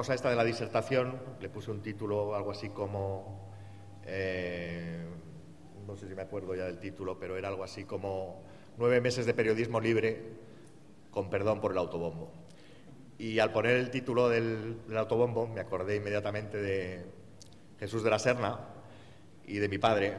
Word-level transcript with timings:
cosa 0.00 0.14
esta 0.14 0.30
de 0.30 0.36
la 0.36 0.44
disertación 0.44 1.20
le 1.42 1.50
puse 1.50 1.70
un 1.70 1.82
título 1.82 2.34
algo 2.34 2.52
así 2.52 2.70
como, 2.70 3.52
eh, 4.06 5.04
no 5.86 5.94
sé 5.94 6.08
si 6.08 6.14
me 6.14 6.22
acuerdo 6.22 6.54
ya 6.54 6.64
del 6.64 6.78
título, 6.78 7.18
pero 7.18 7.36
era 7.36 7.48
algo 7.48 7.64
así 7.64 7.84
como 7.84 8.42
nueve 8.78 9.02
meses 9.02 9.26
de 9.26 9.34
periodismo 9.34 9.78
libre 9.78 10.22
con 11.10 11.28
perdón 11.28 11.60
por 11.60 11.72
el 11.72 11.76
autobombo. 11.76 12.32
Y 13.18 13.40
al 13.40 13.52
poner 13.52 13.76
el 13.76 13.90
título 13.90 14.30
del, 14.30 14.86
del 14.88 14.96
autobombo 14.96 15.46
me 15.46 15.60
acordé 15.60 15.96
inmediatamente 15.96 16.56
de 16.56 17.04
Jesús 17.78 18.02
de 18.02 18.08
la 18.08 18.18
Serna 18.18 18.58
y 19.44 19.58
de 19.58 19.68
mi 19.68 19.76
padre, 19.76 20.16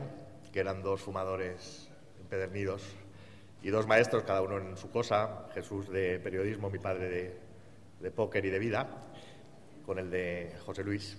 que 0.54 0.60
eran 0.60 0.84
dos 0.84 1.02
fumadores 1.02 1.90
empedernidos 2.20 2.84
y 3.64 3.72
dos 3.72 3.88
maestros, 3.88 4.22
cada 4.26 4.44
uno 4.44 4.60
en 4.60 4.78
su 4.78 4.92
cosa, 4.92 5.48
Jesús 5.56 5.90
de 5.90 6.20
periodismo, 6.20 6.70
mi 6.70 6.78
padre 6.78 7.10
de, 7.10 7.40
de 8.00 8.12
póker 8.12 8.46
y 8.46 8.52
de 8.52 8.60
vida, 8.60 9.08
con 9.86 10.00
el 10.00 10.10
de 10.10 10.54
José 10.66 10.84
Luis. 10.84 11.18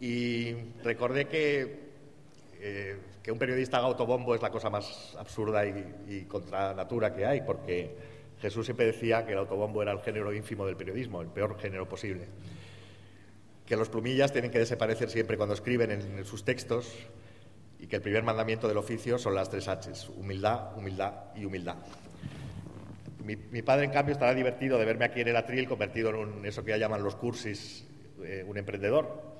Y 0.00 0.54
recordé 0.82 1.26
que, 1.26 1.90
eh, 2.60 2.96
que 3.22 3.32
un 3.32 3.38
periodista 3.38 3.78
haga 3.78 3.86
autobombo 3.86 4.34
es 4.34 4.42
la 4.42 4.50
cosa 4.50 4.70
más 4.70 5.16
absurda 5.18 5.66
y, 5.66 6.24
contra 6.28 6.74
natura 6.74 7.14
que 7.14 7.26
hay, 7.26 7.40
porque 7.42 7.96
Jesús 8.40 8.66
siempre 8.66 8.86
decía 8.86 9.26
que 9.26 9.32
el 9.32 9.38
autobombo 9.38 9.82
era 9.82 9.92
el 9.92 10.00
género 10.00 10.32
ínfimo 10.32 10.66
del 10.66 10.76
periodismo, 10.76 11.20
el 11.20 11.28
peor 11.28 11.58
género 11.58 11.88
posible. 11.88 12.26
Que 13.66 13.76
los 13.76 13.88
plumillas 13.88 14.32
tienen 14.32 14.50
que 14.50 14.58
desaparecer 14.58 15.10
siempre 15.10 15.36
cuando 15.36 15.54
escriben 15.54 15.90
en, 15.90 16.00
en 16.18 16.24
sus 16.24 16.44
textos 16.44 16.92
y 17.78 17.86
que 17.86 17.96
el 17.96 18.02
primer 18.02 18.22
mandamiento 18.22 18.66
del 18.68 18.76
oficio 18.76 19.18
son 19.18 19.34
las 19.34 19.50
tres 19.50 19.68
Hs, 19.68 20.10
humildad, 20.16 20.76
humildad 20.76 21.12
y 21.36 21.44
humildad. 21.44 21.76
Mi, 23.36 23.60
padre, 23.60 23.84
en 23.84 23.90
cambio, 23.90 24.14
estará 24.14 24.32
divertido 24.32 24.78
de 24.78 24.86
verme 24.86 25.04
aquí 25.04 25.20
en 25.20 25.28
el 25.28 25.36
atril 25.36 25.68
convertido 25.68 26.08
en 26.08 26.16
un, 26.16 26.46
eso 26.46 26.64
que 26.64 26.70
ya 26.70 26.78
llaman 26.78 27.02
los 27.02 27.14
cursis, 27.14 27.86
eh, 28.24 28.42
un 28.48 28.56
emprendedor, 28.56 29.36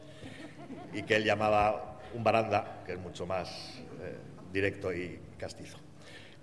y 0.93 1.05
que 1.05 1.17
él 1.17 1.25
llamaba 1.25 1.99
un 2.13 2.23
baranda, 2.23 2.83
que 2.85 2.93
es 2.93 2.99
mucho 2.99 3.25
más 3.25 3.83
eh, 4.03 4.19
directo 4.53 4.93
y 4.93 5.19
castizo. 5.39 5.79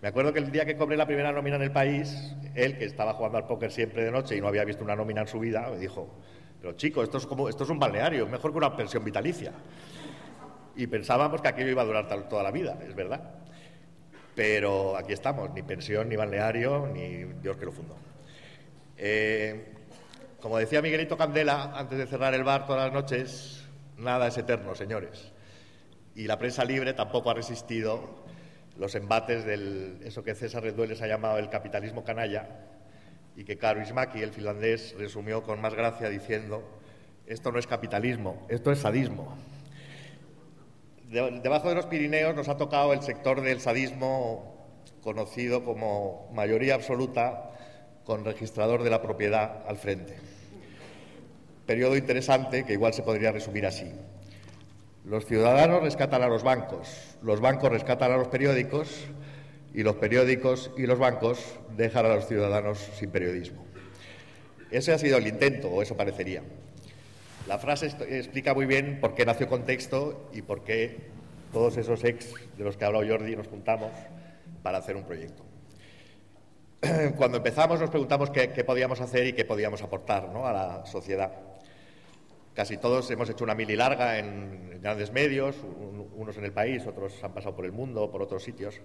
Me 0.01 0.07
acuerdo 0.07 0.33
que 0.33 0.39
el 0.39 0.51
día 0.51 0.65
que 0.65 0.75
cobré 0.75 0.97
la 0.97 1.05
primera 1.05 1.31
nómina 1.31 1.57
en 1.57 1.61
el 1.61 1.71
país, 1.71 2.35
él, 2.55 2.79
que 2.79 2.85
estaba 2.85 3.13
jugando 3.13 3.37
al 3.37 3.45
póker 3.45 3.71
siempre 3.71 4.03
de 4.03 4.09
noche 4.09 4.35
y 4.35 4.41
no 4.41 4.47
había 4.47 4.65
visto 4.65 4.83
una 4.83 4.95
nómina 4.95 5.21
en 5.21 5.27
su 5.27 5.39
vida, 5.39 5.69
me 5.69 5.77
dijo, 5.77 6.15
pero 6.59 6.73
chico, 6.73 7.03
esto 7.03 7.19
es, 7.19 7.27
como, 7.27 7.47
esto 7.47 7.63
es 7.63 7.69
un 7.69 7.77
balneario, 7.77 8.25
mejor 8.25 8.53
que 8.53 8.57
una 8.57 8.75
pensión 8.75 9.05
vitalicia 9.05 9.53
y 10.75 10.87
pensábamos 10.87 11.43
que 11.43 11.47
aquello 11.47 11.69
iba 11.69 11.83
a 11.83 11.85
durar 11.85 12.07
toda 12.27 12.41
la 12.41 12.49
vida, 12.49 12.79
es 12.87 12.95
verdad. 12.95 13.44
Pero 14.35 14.97
aquí 14.97 15.13
estamos, 15.13 15.49
ni 15.53 15.63
pensión, 15.63 16.09
ni 16.09 16.17
balneario, 16.17 16.87
ni 16.93 17.23
Dios 17.41 17.55
que 17.55 17.65
lo 17.65 17.71
fundó. 17.71 17.95
Eh, 18.97 19.73
como 20.41 20.57
decía 20.57 20.81
Miguelito 20.81 21.17
Candela, 21.17 21.71
antes 21.73 21.97
de 21.97 22.05
cerrar 22.05 22.33
el 22.33 22.43
bar 22.43 22.65
todas 22.65 22.83
las 22.83 22.93
noches, 22.93 23.65
nada 23.97 24.27
es 24.27 24.37
eterno, 24.37 24.75
señores. 24.75 25.31
Y 26.15 26.27
la 26.27 26.37
prensa 26.37 26.65
libre 26.65 26.93
tampoco 26.93 27.29
ha 27.31 27.33
resistido 27.33 28.25
los 28.77 28.93
embates 28.95 29.45
del 29.45 29.99
eso 30.03 30.23
que 30.23 30.35
César 30.35 30.63
Redueles 30.63 31.01
ha 31.01 31.07
llamado 31.07 31.37
el 31.37 31.49
capitalismo 31.49 32.03
canalla 32.03 32.47
y 33.37 33.45
que 33.45 33.57
Karo 33.57 33.81
Ismaki, 33.81 34.21
el 34.21 34.31
finlandés, 34.31 34.95
resumió 34.97 35.43
con 35.43 35.61
más 35.61 35.73
gracia 35.73 36.09
diciendo, 36.09 36.61
esto 37.25 37.51
no 37.53 37.59
es 37.59 37.67
capitalismo, 37.67 38.45
esto 38.49 38.71
es 38.71 38.79
sadismo 38.79 39.37
de, 41.15 41.39
debajo 41.41 41.69
de 41.69 41.75
los 41.75 41.85
Pirineos 41.85 42.35
nos 42.35 42.49
ha 42.49 42.57
tocado 42.57 42.93
el 42.93 43.01
sector 43.01 43.41
del 43.41 43.61
sadismo 43.61 44.53
conocido 45.01 45.63
como 45.63 46.29
mayoría 46.33 46.75
absoluta 46.75 47.51
con 48.03 48.25
registrador 48.25 48.83
de 48.83 48.89
la 48.89 49.01
propiedad 49.01 49.63
al 49.67 49.77
frente. 49.77 50.17
Periodo 51.65 51.95
interesante 51.95 52.65
que 52.65 52.73
igual 52.73 52.93
se 52.93 53.01
podría 53.01 53.31
resumir 53.31 53.65
así. 53.65 53.91
Los 55.05 55.25
ciudadanos 55.25 55.81
rescatan 55.81 56.21
a 56.21 56.27
los 56.27 56.43
bancos, 56.43 57.17
los 57.21 57.39
bancos 57.39 57.71
rescatan 57.71 58.11
a 58.11 58.17
los 58.17 58.27
periódicos 58.27 59.05
y 59.73 59.83
los 59.83 59.95
periódicos 59.95 60.71
y 60.77 60.85
los 60.85 60.99
bancos 60.99 61.59
dejan 61.75 62.05
a 62.05 62.15
los 62.15 62.27
ciudadanos 62.27 62.79
sin 62.79 63.09
periodismo. 63.09 63.65
Ese 64.71 64.93
ha 64.93 64.97
sido 64.97 65.17
el 65.17 65.27
intento, 65.27 65.69
o 65.69 65.81
eso 65.81 65.95
parecería. 65.95 66.41
La 67.47 67.59
frase 67.59 67.87
explica 68.09 68.55
muy 68.55 68.65
bien 68.65 68.99
por 68.99 69.13
qué 69.13 69.25
nació 69.25 69.47
Contexto 69.47 70.29
y 70.33 70.41
por 70.41 70.63
qué 70.63 71.14
todos 71.55 71.77
esos 71.77 72.03
ex 72.03 72.33
de 72.57 72.65
los 72.65 72.75
que 72.75 72.83
ha 72.83 72.87
hablado 72.87 73.07
Jordi 73.07 73.33
nos 73.33 73.47
juntamos 73.47 73.89
para 74.61 74.79
hacer 74.79 74.97
un 74.97 75.05
proyecto. 75.05 75.45
Cuando 77.17 77.37
empezamos 77.37 77.79
nos 77.79 77.89
preguntamos 77.89 78.29
qué, 78.29 78.49
podíamos 78.65 78.99
hacer 78.99 79.27
y 79.27 79.31
qué 79.31 79.45
podíamos 79.45 79.81
aportar 79.81 80.27
¿no? 80.33 80.45
a 80.45 80.51
la 80.51 80.85
sociedad. 80.85 81.31
Casi 82.53 82.75
todos 82.75 83.09
hemos 83.09 83.29
hecho 83.29 83.45
una 83.45 83.55
mili 83.55 83.77
larga 83.77 84.19
en, 84.19 84.81
grandes 84.81 85.13
medios, 85.13 85.55
un, 85.63 86.11
unos 86.17 86.35
en 86.35 86.43
el 86.43 86.51
país, 86.51 86.85
otros 86.85 87.23
han 87.23 87.33
pasado 87.33 87.55
por 87.55 87.63
el 87.63 87.71
mundo, 87.71 88.11
por 88.11 88.21
otros 88.21 88.43
sitios. 88.43 88.81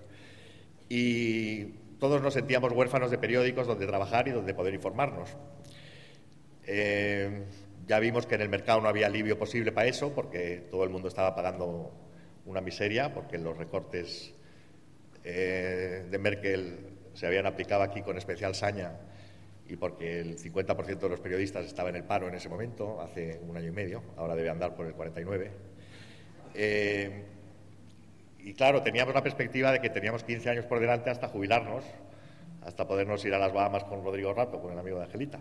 Y 0.89 1.65
todos 1.99 2.23
nos 2.23 2.35
sentíamos 2.35 2.71
huérfanos 2.71 3.11
de 3.11 3.19
periódicos 3.19 3.67
donde 3.67 3.85
trabajar 3.85 4.29
y 4.29 4.31
donde 4.31 4.55
poder 4.55 4.75
informarnos. 4.75 5.37
Eh, 6.69 7.47
ya 7.89 7.99
vimos 7.99 8.27
que 8.27 8.37
en 8.37 8.43
el 8.43 8.49
mercado 8.49 8.81
no 8.81 8.89
había 8.89 9.09
alivio 9.09 9.37
posible 9.37 9.73
para 9.73 9.89
eso, 9.89 10.13
porque 10.15 10.69
todo 10.71 10.85
el 10.85 10.91
mundo 10.91 11.09
estaba 11.09 11.35
pagando 11.35 12.10
una 12.51 12.61
miseria, 12.61 13.15
porque 13.15 13.39
los 13.39 13.57
recortes 13.57 14.35
eh, 15.25 16.07
de 16.11 16.19
Merkel 16.19 16.79
se 17.15 17.27
habían 17.27 17.47
aplicado 17.47 17.83
aquí 17.83 18.03
con 18.03 18.17
especial 18.19 18.55
saña 18.55 18.93
y 19.69 19.77
porque 19.77 20.21
el 20.21 20.39
50% 20.39 20.99
de 20.99 21.09
los 21.09 21.21
periodistas 21.21 21.65
estaba 21.65 21.91
en 21.91 21.97
el 21.97 22.05
paro 22.05 22.29
en 22.29 22.35
ese 22.35 22.49
momento, 22.49 23.01
hace 23.01 23.41
un 23.49 23.57
año 23.57 23.69
y 23.69 23.73
medio, 23.73 24.03
ahora 24.17 24.35
debe 24.35 24.51
andar 24.51 24.75
por 24.75 24.87
el 24.87 24.95
49. 24.95 25.51
Eh, 26.55 27.25
y 28.41 28.55
claro, 28.55 28.83
teníamos 28.83 29.15
la 29.15 29.23
perspectiva 29.23 29.71
de 29.71 29.81
que 29.81 29.91
teníamos 29.91 30.25
15 30.25 30.51
años 30.51 30.65
por 30.65 30.81
delante 30.81 31.11
hasta 31.11 31.29
jubilarnos, 31.29 31.85
hasta 32.63 32.87
podernos 32.87 33.25
ir 33.25 33.35
a 33.35 33.39
las 33.39 33.53
Bahamas 33.53 33.85
con 33.85 34.03
Rodrigo 34.03 34.35
Rato, 34.35 34.61
con 34.61 34.73
el 34.73 34.79
amigo 34.79 34.99
de 34.99 35.05
Angelita 35.05 35.39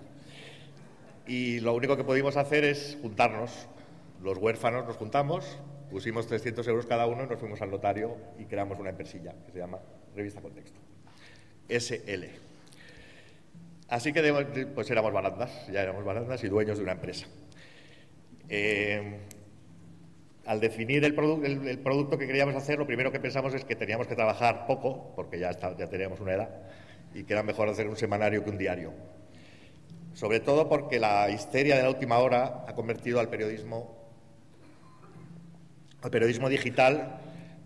y 1.30 1.60
lo 1.60 1.76
único 1.76 1.96
que 1.96 2.04
pudimos 2.04 2.36
hacer 2.38 2.66
es 2.66 2.98
juntarnos. 3.04 3.68
Los 4.24 4.40
huérfanos 4.40 4.86
nos 4.88 4.98
juntamos, 4.98 5.60
pusimos 5.90 6.28
300 6.28 6.68
euros 6.68 6.86
cada 6.86 7.08
uno 7.08 7.24
y 7.24 7.28
nos 7.28 7.40
fuimos 7.40 7.62
al 7.62 7.72
notario 7.72 8.16
y 8.38 8.46
creamos 8.46 8.80
una 8.80 8.90
empresilla 8.90 9.34
que 9.46 9.52
se 9.52 9.60
llama 9.60 9.80
Revista 10.16 10.42
Contexto. 10.42 10.80
SL. 11.68 12.26
Así 13.90 14.14
que 14.14 14.68
pues 14.74 14.90
éramos 14.92 15.12
barandas, 15.14 15.68
ya 15.68 15.82
éramos 15.82 16.04
barandas 16.04 16.44
y 16.44 16.48
dueños 16.48 16.78
de 16.78 16.84
una 16.84 16.94
empresa. 16.94 17.28
Eh, 18.48 19.18
al 20.46 20.60
definir 20.60 21.04
el, 21.06 21.14
produ 21.14 21.44
el, 21.44 21.80
producto 21.80 22.18
que 22.18 22.28
queríamos 22.28 22.56
hacer, 22.56 22.80
lo 22.80 22.88
primero 22.88 23.12
que 23.12 23.20
pensamos 23.20 23.54
es 23.54 23.66
que 23.66 23.76
teníamos 23.76 24.08
que 24.08 24.16
trabajar 24.16 24.66
poco, 24.66 25.14
porque 25.16 25.40
ya, 25.40 25.52
ya 25.52 25.88
teníamos 25.88 26.20
una 26.20 26.34
edad, 26.34 26.50
y 27.14 27.24
que 27.24 27.34
era 27.34 27.44
mejor 27.44 27.70
hacer 27.70 27.88
un 27.88 27.98
semanario 27.98 28.44
que 28.44 28.50
un 28.50 28.58
diario 28.58 28.94
sobre 30.20 30.42
todo 30.42 30.68
porque 30.68 31.00
la 31.00 31.30
histeria 31.30 31.78
de 31.78 31.84
la 31.84 31.90
última 31.90 32.18
hora 32.18 32.66
ha 32.68 32.76
convertido 32.76 33.22
al 33.22 33.30
periodismo, 33.30 33.99
al 36.02 36.12
periodismo 36.12 36.50
digital 36.50 37.20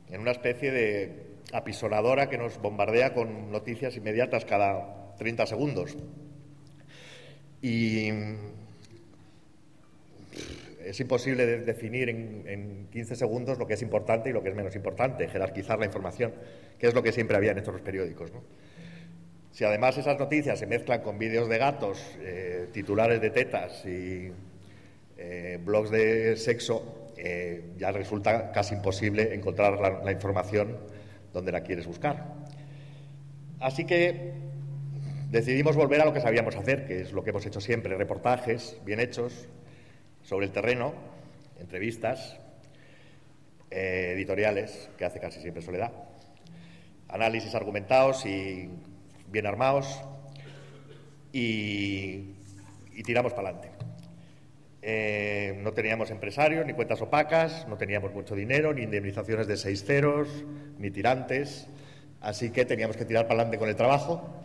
en 0.09 0.21
una 0.21 0.31
especie 0.31 0.71
de 0.71 1.33
apisonadora 1.51 2.29
que 2.29 2.37
nos 2.37 2.59
bombardea 2.59 3.13
con 3.13 3.51
noticias 3.51 3.95
inmediatas 3.95 4.45
cada 4.45 5.15
30 5.17 5.45
segundos. 5.45 5.95
Y 7.61 8.09
es 10.83 10.99
imposible 10.99 11.45
de 11.45 11.59
definir 11.59 12.09
en, 12.09 12.43
en, 12.47 12.87
15 12.91 13.15
segundos 13.15 13.57
lo 13.57 13.67
que 13.67 13.75
es 13.75 13.81
importante 13.81 14.29
y 14.29 14.33
lo 14.33 14.43
que 14.43 14.49
es 14.49 14.55
menos 14.55 14.75
importante, 14.75 15.27
jerarquizar 15.27 15.79
la 15.79 15.85
información, 15.85 16.33
que 16.77 16.87
es 16.87 16.93
lo 16.93 17.01
que 17.01 17.11
siempre 17.11 17.37
habían 17.37 17.57
hecho 17.57 17.71
los 17.71 17.81
periódicos. 17.81 18.31
Si 19.51 19.63
además 19.63 19.97
esas 19.97 20.17
noticias 20.17 20.57
se 20.57 20.65
mezclan 20.65 21.01
con 21.01 21.19
vídeos 21.19 21.47
de 21.47 21.57
gatos, 21.59 22.01
eh, 22.19 22.67
titulares 22.73 23.21
de 23.21 23.29
tetas 23.29 23.85
y 23.85 24.31
eh, 25.17 25.59
blogs 25.63 25.91
de 25.91 26.35
sexo, 26.37 27.02
eh, 27.25 27.71
ya 27.77 27.89
resulta 27.93 28.51
casi 28.51 28.75
imposible 28.75 29.33
encontrar 29.33 29.79
la, 29.79 30.11
información 30.11 30.77
donde 31.31 31.53
la 31.53 31.61
quieres 31.61 31.87
buscar. 31.87 32.33
Así 33.61 33.85
que 33.85 34.33
decidimos 35.31 35.77
volver 35.77 36.01
a 36.01 36.05
lo 36.05 36.11
que 36.11 36.19
sabíamos 36.19 36.57
hacer, 36.57 36.85
que 36.85 36.99
es 36.99 37.13
lo 37.13 37.23
que 37.23 37.29
hemos 37.29 37.45
hecho 37.45 37.61
siempre, 37.61 37.95
reportajes 37.95 38.75
bien 38.83 38.99
hechos 38.99 39.47
sobre 40.21 40.47
el 40.47 40.51
terreno, 40.51 40.93
entrevistas, 41.61 42.37
editoriales, 43.71 44.89
que 44.97 45.05
hace 45.05 45.21
casi 45.21 45.39
siempre 45.39 45.63
Soledad, 45.63 45.93
análisis 47.07 47.55
argumentados 47.55 48.25
y 48.25 48.69
bien 49.29 49.47
armados 49.47 50.01
y, 51.31 52.35
y 52.91 53.03
tiramos 53.03 53.33
para 53.33 53.49
adelante. 53.49 53.92
Eh, 54.85 55.57
no 55.63 55.71
teníamos 55.71 56.11
empresarios, 56.11 56.65
ni 56.65 56.73
cuentas 56.73 57.01
opacas, 57.01 57.65
no 57.69 57.77
teníamos 57.77 58.13
mucho 58.13 58.35
dinero, 58.35 58.73
ni 58.73 58.81
indemnizaciones 58.81 59.47
de 59.47 59.55
seis 59.55 59.85
ceros, 59.85 60.27
ni 60.77 60.91
tirantes. 60.91 61.67
Así 62.19 62.49
que 62.49 62.65
teníamos 62.65 62.97
que 62.97 63.05
tirar 63.05 63.23
para 63.23 63.35
adelante 63.35 63.57
con 63.57 63.69
el 63.69 63.77
trabajo 63.77 64.41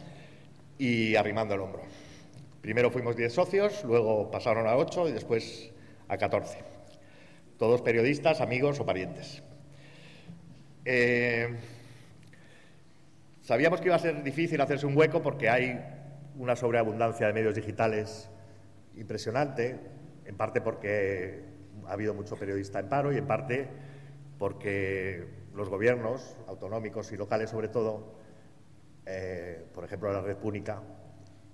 y 0.79 1.17
arrimando 1.17 1.55
el 1.55 1.61
hombro. 1.61 1.83
Primero 2.61 2.93
fuimos 2.93 3.17
10 3.17 3.33
socios, 3.33 3.83
luego 3.83 4.31
pasaron 4.31 4.69
a 4.69 4.77
8 4.77 5.09
y 5.09 5.13
después 5.13 5.73
a 6.07 6.17
14. 6.17 6.59
Todos 7.59 7.83
periodistas, 7.83 8.41
amigos 8.41 8.79
o 8.79 8.87
parientes. 8.87 9.43
Eh, 10.85 11.49
sabíamos 13.43 13.81
que 13.81 13.87
iba 13.87 13.97
a 13.97 14.01
ser 14.01 14.23
difícil 14.23 14.61
hacerse 14.61 14.87
un 14.87 14.97
hueco 14.97 15.21
porque 15.21 15.49
hay 15.49 15.81
una 16.37 16.55
sobreabundancia 16.55 17.27
de 17.27 17.33
medios 17.33 17.57
digitales 17.57 18.31
impresionante, 18.97 19.98
en 20.29 20.37
parte 20.37 20.61
porque 20.61 21.43
ha 21.87 21.93
habido 21.93 22.15
mucho 22.15 22.37
periodista 22.37 22.79
en 22.79 22.89
paro 22.89 23.13
y 23.13 23.17
en 23.17 23.27
parte 23.27 23.67
porque 24.39 25.25
los 25.55 25.69
gobiernos 25.71 26.37
autonómicos 26.47 27.11
y 27.13 27.17
locales, 27.17 27.51
sobre 27.51 27.69
todo, 27.69 28.15
eh, 29.07 29.65
por 29.75 29.85
ejemplo, 29.85 30.13
la 30.13 30.21
Red 30.21 30.37
Púnica, 30.37 30.83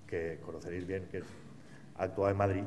que 0.06 0.40
conoceréis 0.44 0.86
bien, 0.86 1.06
que 1.08 1.22
actúa 1.96 2.30
en 2.30 2.36
Madrid, 2.36 2.64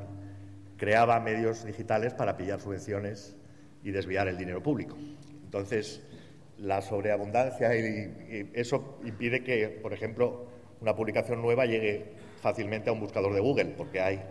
creaba 0.78 1.20
medios 1.20 1.66
digitales 1.66 2.14
para 2.14 2.38
pillar 2.38 2.62
subvenciones 2.62 3.36
y 3.84 3.92
desviar 3.92 4.30
el 4.30 4.38
dinero 4.38 4.64
público. 4.64 4.96
Entonces, 5.44 6.02
la 6.58 6.82
sobreabundancia 6.82 7.76
y, 7.76 8.50
eso 8.54 9.00
impide 9.04 9.44
que, 9.44 9.68
por 9.68 9.94
ejemplo, 9.94 10.48
una 10.80 10.96
publicación 10.96 11.42
nueva 11.42 11.66
llegue 11.66 12.14
fácilmente 12.42 12.90
a 12.90 12.94
un 12.94 13.02
buscador 13.02 13.34
de 13.34 13.42
Google, 13.42 13.76
porque 13.78 14.00
hay 14.00 14.24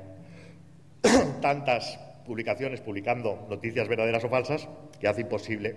tantas 1.41 1.99
publicaciones 2.25 2.81
publicando 2.81 3.47
noticias 3.49 3.89
verdaderas 3.89 4.25
o 4.25 4.29
falsas 4.29 4.69
que 4.99 5.09
hace 5.09 5.23
imposible 5.23 5.77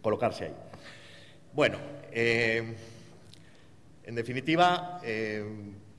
colocarse 0.00 0.44
ahí. 0.46 0.54
Bueno, 1.52 1.78
eh, 2.10 2.74
en 4.04 4.14
definitiva, 4.14 5.00
eh, 5.04 5.44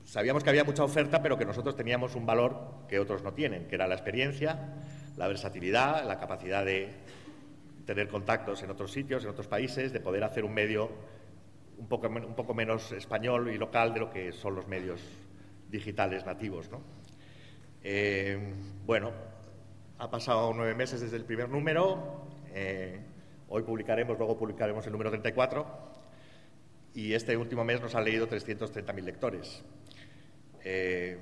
sabíamos 0.04 0.42
que 0.42 0.50
había 0.50 0.64
mucha 0.64 0.84
oferta, 0.84 1.22
pero 1.22 1.38
que 1.38 1.44
nosotros 1.44 1.76
teníamos 1.76 2.14
un 2.14 2.26
valor 2.26 2.86
que 2.88 2.98
otros 2.98 3.22
no 3.22 3.32
tienen, 3.32 3.66
que 3.66 3.74
era 3.76 3.86
la 3.86 3.94
experiencia, 3.94 4.74
la 5.16 5.28
versatilidad, 5.28 6.04
la 6.06 6.18
capacidad 6.18 6.64
de 6.64 6.88
tener 7.86 8.08
contactos 8.08 8.62
en 8.62 8.70
otros 8.70 8.92
sitios, 8.92 9.24
en 9.24 9.30
otros 9.30 9.46
países, 9.46 9.92
de 9.92 10.00
poder 10.00 10.24
hacer 10.24 10.44
un 10.44 10.54
medio 10.54 10.90
un 11.78 11.88
poco, 11.88 12.08
un 12.08 12.34
poco 12.34 12.54
menos 12.54 12.92
español 12.92 13.50
y 13.52 13.58
local 13.58 13.94
de 13.94 14.00
lo 14.00 14.10
que 14.10 14.32
son 14.32 14.54
los 14.54 14.66
medios 14.66 15.00
digitales 15.70 16.24
nativos. 16.24 16.68
Eh, 17.86 18.38
bueno, 18.86 19.12
ha 19.98 20.10
pasado 20.10 20.54
nueve 20.54 20.74
meses 20.74 21.02
desde 21.02 21.18
el 21.18 21.24
primer 21.26 21.50
número. 21.50 22.26
Eh, 22.54 22.98
hoy 23.50 23.62
publicaremos, 23.62 24.16
luego 24.16 24.38
publicaremos 24.38 24.86
el 24.86 24.92
número 24.92 25.10
34. 25.10 25.66
Y 26.94 27.12
este 27.12 27.36
último 27.36 27.62
mes 27.62 27.82
nos 27.82 27.94
han 27.94 28.04
leído 28.04 28.26
330.000 28.26 29.02
lectores. 29.02 29.62
Eh, 30.64 31.18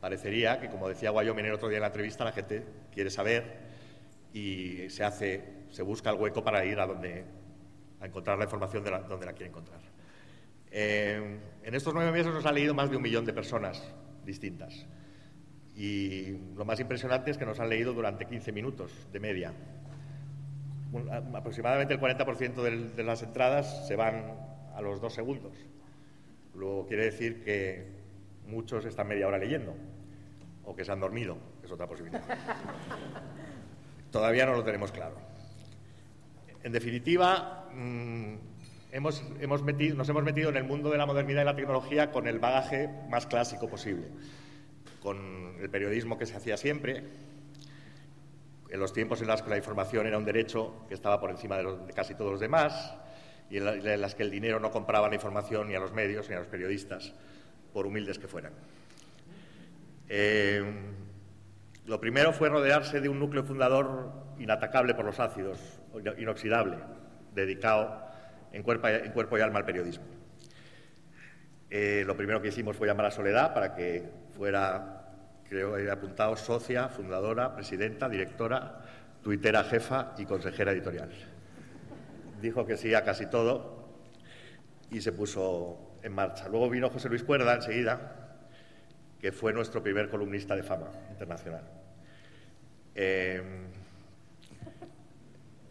parecería 0.00 0.60
que, 0.60 0.68
como 0.68 0.86
decía 0.86 1.12
Wyoming 1.12 1.46
el 1.46 1.54
otro 1.54 1.68
día 1.68 1.78
en 1.78 1.82
la 1.82 1.86
entrevista, 1.86 2.24
la 2.24 2.32
gente 2.32 2.62
quiere 2.92 3.08
saber 3.08 3.72
y 4.34 4.90
se 4.90 5.04
hace, 5.04 5.64
se 5.70 5.82
busca 5.82 6.10
el 6.10 6.16
hueco 6.16 6.44
para 6.44 6.62
ir 6.66 6.78
a 6.78 6.86
donde 6.86 7.24
a 8.00 8.06
encontrar 8.06 8.36
la 8.36 8.44
información 8.44 8.84
de 8.84 8.90
donde 9.08 9.24
la 9.24 9.32
quiere 9.32 9.48
encontrar. 9.48 9.80
En 10.70 11.40
estos 11.74 11.94
nueve 11.94 12.10
meses 12.10 12.34
nos 12.34 12.44
ha 12.44 12.52
leído 12.52 12.74
más 12.74 12.90
de 12.90 12.96
un 12.96 13.02
millón 13.02 13.24
de 13.24 13.32
personas 13.32 13.82
distintas. 14.24 14.86
Y 15.76 16.36
lo 16.56 16.64
más 16.64 16.80
impresionante 16.80 17.30
es 17.30 17.38
que 17.38 17.46
nos 17.46 17.60
han 17.60 17.68
leído 17.68 17.92
durante 17.92 18.26
15 18.26 18.52
minutos 18.52 18.92
de 19.12 19.20
media. 19.20 19.52
aproximadamente 21.34 21.94
el 21.94 22.00
40% 22.00 22.94
de 22.94 23.02
las 23.02 23.22
entradas 23.22 23.86
se 23.86 23.96
van 23.96 24.24
a 24.74 24.80
los 24.82 25.00
dos 25.00 25.14
segundos. 25.14 25.52
Luego 26.54 26.86
quiere 26.86 27.04
decir 27.04 27.42
que 27.42 27.86
muchos 28.46 28.84
están 28.84 29.08
media 29.08 29.26
hora 29.26 29.38
leyendo 29.38 29.74
o 30.64 30.76
que 30.76 30.84
se 30.84 30.92
han 30.92 31.00
dormido, 31.00 31.36
es 31.64 31.70
otra 31.70 31.86
posibilidad. 31.86 32.22
Todavía 34.10 34.46
no 34.46 34.52
lo 34.52 34.62
tenemos 34.62 34.92
claro. 34.92 35.16
En 36.62 36.72
definitiva, 36.72 37.68
mm, 37.74 38.34
hemos, 38.92 39.62
metido, 39.64 39.96
nos 39.96 40.08
hemos 40.08 40.22
metido 40.22 40.50
en 40.50 40.56
el 40.56 40.64
mundo 40.64 40.90
de 40.90 40.98
la 40.98 41.06
modernidad 41.06 41.42
y 41.42 41.44
la 41.46 41.56
tecnología 41.56 42.12
con 42.12 42.26
el 42.26 42.38
bagaje 42.38 42.88
más 43.08 43.26
clásico 43.26 43.68
posible, 43.68 44.08
con 45.02 45.56
el 45.60 45.68
periodismo 45.68 46.16
que 46.16 46.26
se 46.26 46.36
hacía 46.36 46.56
siempre, 46.56 47.02
en 48.70 48.80
los 48.80 48.92
tiempos 48.92 49.20
en 49.20 49.26
los 49.26 49.42
que 49.42 49.50
la 49.50 49.56
información 49.56 50.06
era 50.06 50.16
un 50.16 50.24
derecho 50.24 50.86
que 50.88 50.94
estaba 50.94 51.20
por 51.20 51.30
encima 51.30 51.58
de, 51.58 51.92
casi 51.94 52.14
todos 52.14 52.30
los 52.30 52.40
demás 52.40 52.94
y 53.50 53.58
en, 53.58 54.00
las 54.00 54.14
que 54.14 54.22
el 54.22 54.30
dinero 54.30 54.60
no 54.60 54.70
compraba 54.70 55.08
la 55.08 55.14
información 55.14 55.68
ni 55.68 55.74
a 55.74 55.80
los 55.80 55.92
medios 55.92 56.28
ni 56.30 56.36
a 56.36 56.38
los 56.38 56.48
periodistas, 56.48 57.12
por 57.72 57.86
humildes 57.86 58.18
que 58.18 58.28
fueran. 58.28 58.52
Eh, 60.08 60.64
lo 61.84 62.00
primero 62.00 62.32
fue 62.32 62.48
rodearse 62.48 63.00
de 63.00 63.08
un 63.08 63.18
núcleo 63.18 63.44
fundador 63.44 64.12
inatacable 64.38 64.94
por 64.94 65.04
los 65.04 65.20
ácidos, 65.20 65.58
inoxidable, 66.16 66.78
dedicado 67.34 68.06
en 68.52 68.62
cuerpo, 68.62 69.36
y 69.36 69.40
alma 69.40 69.58
al 69.58 69.64
periodismo. 69.64 70.04
Eh, 71.70 72.04
lo 72.06 72.16
primero 72.16 72.40
que 72.40 72.48
hicimos 72.48 72.76
fue 72.76 72.86
llamar 72.86 73.06
a 73.06 73.10
Soledad 73.10 73.52
para 73.52 73.74
que 73.74 74.21
fuera, 74.42 75.04
creo 75.48 75.78
he 75.78 75.88
apuntado, 75.88 76.34
socia, 76.34 76.88
fundadora, 76.88 77.54
presidenta, 77.54 78.08
directora, 78.08 78.82
tuitera 79.22 79.62
jefa 79.62 80.16
y 80.18 80.24
consejera 80.24 80.72
editorial. 80.72 81.12
Dijo 82.40 82.66
que 82.66 82.76
sí 82.76 82.92
a 82.92 83.04
casi 83.04 83.26
todo 83.26 83.86
y 84.90 85.00
se 85.00 85.12
puso 85.12 85.96
en 86.02 86.12
marcha. 86.12 86.48
Luego 86.48 86.68
vino 86.68 86.90
José 86.90 87.08
Luis 87.08 87.22
Cuerda 87.22 87.54
enseguida 87.54 88.40
que 89.20 89.30
fue 89.30 89.52
nuestro 89.52 89.80
primer 89.80 90.10
columnista 90.10 90.56
de 90.56 90.64
fama 90.64 90.90
internacional. 91.12 91.62
Em, 92.96 93.68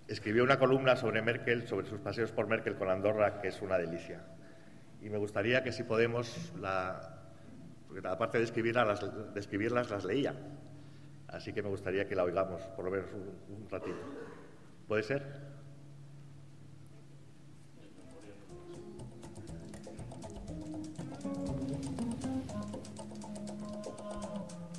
escribió 0.07 0.45
una 0.45 0.57
columna 0.57 0.95
sobre 0.95 1.21
Merkel, 1.21 1.67
sobre 1.67 1.87
sus 1.87 1.99
paseos 1.99 2.31
por 2.31 2.47
Merkel 2.47 2.75
con 2.75 2.89
Andorra, 2.89 3.41
que 3.41 3.49
es 3.49 3.61
una 3.61 3.77
delicia. 3.77 4.21
Y 5.01 5.09
me 5.09 5.17
gustaría 5.17 5.61
que 5.61 5.73
si 5.73 5.83
podemos, 5.83 6.53
la, 6.57 7.20
porque 7.91 8.07
aparte 8.07 8.37
de 8.37 8.45
escribirlas, 8.45 8.87
las, 8.87 9.33
de 9.33 9.39
escribirlas, 9.39 9.89
las 9.89 10.05
leía. 10.05 10.33
Así 11.27 11.51
que 11.51 11.61
me 11.61 11.67
gustaría 11.67 12.07
que 12.07 12.15
la 12.15 12.23
oigamos 12.23 12.61
por 12.75 12.85
lo 12.85 12.91
menos 12.91 13.07
un 13.11 13.69
ratito. 13.69 13.97
¿Puede 14.87 15.03
ser? 15.03 15.21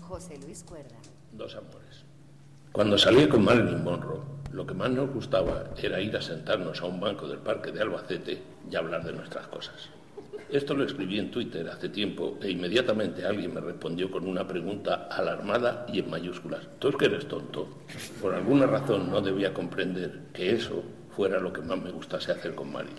José 0.00 0.38
Luis 0.38 0.64
Cuerda. 0.64 0.96
Dos 1.32 1.54
amores. 1.56 2.04
Cuando 2.72 2.96
salí 2.96 3.28
con 3.28 3.44
Marilyn 3.44 3.84
Monroe, 3.84 4.22
lo 4.52 4.66
que 4.66 4.72
más 4.72 4.90
nos 4.90 5.10
gustaba 5.10 5.64
era 5.76 6.00
ir 6.00 6.16
a 6.16 6.22
sentarnos 6.22 6.80
a 6.80 6.86
un 6.86 6.98
banco 6.98 7.28
del 7.28 7.40
parque 7.40 7.72
de 7.72 7.82
Albacete 7.82 8.42
y 8.70 8.74
hablar 8.74 9.04
de 9.04 9.12
nuestras 9.12 9.46
cosas. 9.48 9.90
Esto 10.52 10.74
lo 10.74 10.84
escribí 10.84 11.18
en 11.18 11.30
Twitter 11.30 11.66
hace 11.70 11.88
tiempo 11.88 12.36
e 12.42 12.50
inmediatamente 12.50 13.24
alguien 13.24 13.54
me 13.54 13.60
respondió 13.62 14.10
con 14.10 14.28
una 14.28 14.46
pregunta 14.46 15.08
alarmada 15.10 15.86
y 15.90 16.00
en 16.00 16.10
mayúsculas. 16.10 16.60
¿Tú 16.78 16.88
es 16.88 16.96
que 16.96 17.06
eres 17.06 17.26
tonto? 17.26 17.78
Por 18.20 18.34
alguna 18.34 18.66
razón 18.66 19.10
no 19.10 19.22
debía 19.22 19.54
comprender 19.54 20.24
que 20.34 20.54
eso 20.54 20.84
fuera 21.16 21.40
lo 21.40 21.54
que 21.54 21.62
más 21.62 21.80
me 21.80 21.90
gustase 21.90 22.32
hacer 22.32 22.54
con 22.54 22.70
Marilyn. 22.70 22.98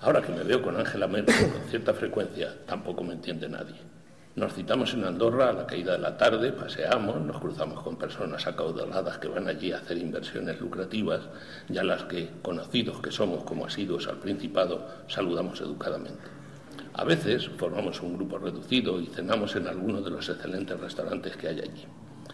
Ahora 0.00 0.22
que 0.22 0.32
me 0.32 0.42
veo 0.42 0.62
con 0.62 0.74
Angela 0.74 1.06
Merkel 1.06 1.50
con 1.52 1.68
cierta 1.68 1.92
frecuencia, 1.92 2.54
tampoco 2.64 3.04
me 3.04 3.12
entiende 3.12 3.46
nadie. 3.46 3.76
Nos 4.34 4.54
citamos 4.54 4.94
en 4.94 5.04
Andorra 5.04 5.50
a 5.50 5.52
la 5.52 5.66
caída 5.66 5.92
de 5.92 5.98
la 5.98 6.16
tarde, 6.16 6.52
paseamos, 6.52 7.20
nos 7.20 7.40
cruzamos 7.40 7.82
con 7.82 7.98
personas 7.98 8.46
acaudaladas 8.46 9.18
que 9.18 9.28
van 9.28 9.48
allí 9.48 9.72
a 9.72 9.78
hacer 9.78 9.98
inversiones 9.98 10.58
lucrativas 10.62 11.20
y 11.68 11.76
a 11.76 11.84
las 11.84 12.04
que, 12.04 12.30
conocidos 12.40 13.02
que 13.02 13.10
somos 13.10 13.44
como 13.44 13.66
asiduos 13.66 14.08
al 14.08 14.16
Principado, 14.16 14.86
saludamos 15.08 15.60
educadamente. 15.60 16.37
A 16.98 17.04
veces 17.04 17.48
formamos 17.56 18.02
un 18.02 18.16
grupo 18.16 18.38
reducido 18.38 19.00
y 19.00 19.06
cenamos 19.06 19.54
en 19.54 19.68
alguno 19.68 20.02
de 20.02 20.10
los 20.10 20.28
excelentes 20.28 20.80
restaurantes 20.80 21.36
que 21.36 21.46
hay 21.46 21.60
allí. 21.60 21.84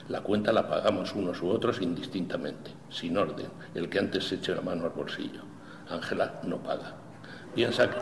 La 0.09 0.23
cuenta 0.23 0.55
la 0.55 0.67
pagamos 0.67 1.15
unos 1.15 1.43
u 1.43 1.51
otros 1.51 1.83
indistintamente, 1.83 2.71
sin 2.89 3.19
orden, 3.19 3.49
el 3.75 3.91
que 3.91 3.99
antes 3.99 4.25
se 4.25 4.37
eche 4.37 4.55
la 4.55 4.63
mano 4.63 4.85
al 4.85 4.93
bolsillo. 4.93 5.43
Ángela 5.91 6.41
no 6.45 6.63
paga. 6.63 6.95
Piensa 7.55 7.91
que 7.91 7.99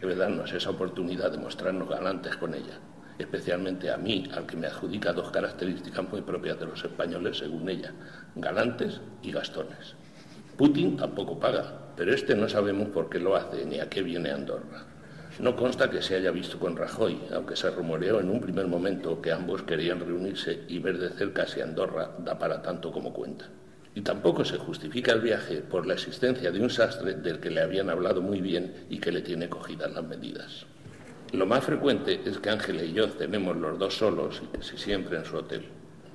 debe 0.00 0.16
darnos 0.16 0.54
esa 0.54 0.70
oportunidad 0.70 1.32
de 1.32 1.38
mostrarnos 1.38 1.86
galantes 1.86 2.38
con 2.38 2.54
ella, 2.54 2.78
especialmente 3.18 3.90
a 3.90 3.98
mí, 3.98 4.26
al 4.34 4.46
que 4.46 4.56
me 4.56 4.68
adjudica 4.68 5.12
dos 5.12 5.30
características 5.30 6.08
muy 6.08 6.22
propias 6.22 6.58
de 6.58 6.64
los 6.64 6.82
españoles, 6.82 7.36
según 7.36 7.68
ella, 7.68 7.92
galantes 8.36 9.02
y 9.20 9.32
gastones. 9.32 9.96
Putin 10.58 10.96
tampoco 10.96 11.38
paga, 11.38 11.92
pero 11.96 12.12
este 12.12 12.34
no 12.34 12.48
sabemos 12.48 12.88
por 12.88 13.08
qué 13.08 13.20
lo 13.20 13.36
hace 13.36 13.64
ni 13.64 13.78
a 13.78 13.88
qué 13.88 14.02
viene 14.02 14.32
Andorra. 14.32 14.86
No 15.38 15.54
consta 15.54 15.88
que 15.88 16.02
se 16.02 16.16
haya 16.16 16.32
visto 16.32 16.58
con 16.58 16.76
Rajoy, 16.76 17.16
aunque 17.32 17.54
se 17.54 17.70
rumoreó 17.70 18.18
en 18.18 18.28
un 18.28 18.40
primer 18.40 18.66
momento 18.66 19.22
que 19.22 19.30
ambos 19.30 19.62
querían 19.62 20.00
reunirse 20.00 20.64
y 20.66 20.80
ver 20.80 20.98
de 20.98 21.10
cerca 21.10 21.46
si 21.46 21.60
Andorra 21.60 22.10
da 22.18 22.36
para 22.36 22.60
tanto 22.60 22.90
como 22.90 23.12
cuenta. 23.12 23.48
Y 23.94 24.00
tampoco 24.00 24.44
se 24.44 24.58
justifica 24.58 25.12
el 25.12 25.20
viaje 25.20 25.58
por 25.58 25.86
la 25.86 25.94
existencia 25.94 26.50
de 26.50 26.60
un 26.60 26.70
sastre 26.70 27.14
del 27.14 27.38
que 27.38 27.50
le 27.50 27.62
habían 27.62 27.88
hablado 27.88 28.20
muy 28.20 28.40
bien 28.40 28.86
y 28.90 28.98
que 28.98 29.12
le 29.12 29.22
tiene 29.22 29.48
cogidas 29.48 29.92
las 29.92 30.02
medidas. 30.02 30.66
Lo 31.32 31.46
más 31.46 31.62
frecuente 31.62 32.20
es 32.24 32.38
que 32.38 32.50
Ángela 32.50 32.82
y 32.82 32.94
yo 32.94 33.06
cenemos 33.06 33.56
los 33.56 33.78
dos 33.78 33.94
solos 33.94 34.42
y 34.42 34.56
casi 34.56 34.76
siempre 34.76 35.18
en 35.18 35.24
su 35.24 35.36
hotel. 35.36 35.68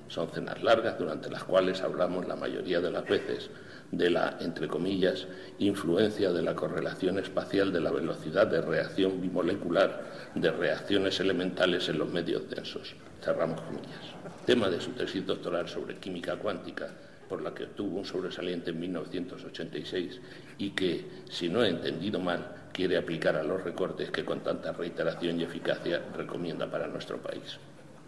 Son 0.10 0.28
cenas 0.32 0.62
largas 0.62 1.00
durante 1.00 1.30
las 1.30 1.46
cuales 1.46 1.82
hablamos 1.82 2.28
la 2.28 2.36
mayoría 2.36 2.82
de 2.82 2.92
las 2.92 3.06
veces 3.06 3.50
de 3.98 4.10
la, 4.10 4.38
entre 4.42 4.68
comillas, 4.68 5.28
influencia 5.60 6.32
de 6.32 6.42
la 6.42 6.56
correlación 6.56 7.20
espacial 7.20 7.72
de 7.72 7.82
la 7.82 7.92
velocidad 7.92 8.48
de 8.48 8.62
reacción 8.62 9.22
bimolecular 9.22 10.32
de 10.34 10.52
reacciones 10.52 11.20
elementales 11.20 11.88
en 11.90 12.00
los 12.00 12.10
medios 12.10 12.50
densos. 12.50 12.96
Cerramos 13.22 13.62
comillas. 13.62 14.02
Tema 14.46 14.70
de 14.70 14.82
su 14.82 14.92
tesis 14.92 15.26
doctoral 15.26 15.70
sobre 15.70 15.98
química 15.98 16.36
cuántica, 16.38 16.90
por 17.30 17.42
la 17.42 17.54
que 17.54 17.66
obtuvo 17.66 18.00
un 18.00 18.06
sobresaliente 18.06 18.72
en 18.72 18.80
1986 18.80 20.20
y 20.58 20.72
que, 20.72 21.06
si 21.30 21.50
no 21.50 21.64
he 21.64 21.70
entendido 21.70 22.20
mal, 22.20 22.70
quiere 22.74 22.98
aplicar 22.98 23.36
a 23.36 23.44
los 23.44 23.64
recortes 23.64 24.10
que 24.10 24.26
con 24.26 24.42
tanta 24.42 24.74
reiteración 24.74 25.40
y 25.40 25.44
eficacia 25.44 26.02
recomienda 26.18 26.70
para 26.70 26.88
nuestro 26.88 27.18
país. 27.18 27.60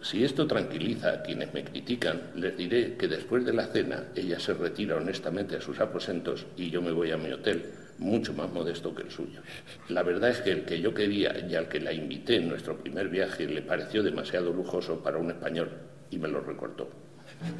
Si 0.06 0.22
esto 0.22 0.46
tranquiliza 0.46 1.10
a 1.10 1.22
quienes 1.22 1.52
me 1.52 1.64
critican, 1.64 2.30
les 2.36 2.56
diré 2.56 2.94
que 2.96 3.08
después 3.08 3.44
de 3.44 3.52
la 3.52 3.66
cena 3.66 4.04
ella 4.14 4.38
se 4.38 4.54
retira 4.54 4.94
honestamente 4.94 5.56
a 5.56 5.60
sus 5.60 5.80
aposentos 5.80 6.46
y 6.56 6.70
yo 6.70 6.80
me 6.80 6.92
voy 6.92 7.10
a 7.10 7.16
mi 7.16 7.32
hotel, 7.32 7.64
mucho 7.98 8.32
más 8.32 8.52
modesto 8.52 8.94
que 8.94 9.02
el 9.02 9.10
suyo. 9.10 9.40
La 9.88 10.04
verdad 10.04 10.30
es 10.30 10.42
que 10.42 10.52
el 10.52 10.64
que 10.64 10.80
yo 10.80 10.94
quería 10.94 11.34
y 11.50 11.56
al 11.56 11.68
que 11.68 11.80
la 11.80 11.92
invité 11.92 12.36
en 12.36 12.48
nuestro 12.48 12.76
primer 12.76 13.08
viaje 13.08 13.48
le 13.48 13.62
pareció 13.62 14.04
demasiado 14.04 14.52
lujoso 14.52 15.02
para 15.02 15.18
un 15.18 15.32
español 15.32 15.70
y 16.08 16.18
me 16.18 16.28
lo 16.28 16.40
recortó. 16.40 16.88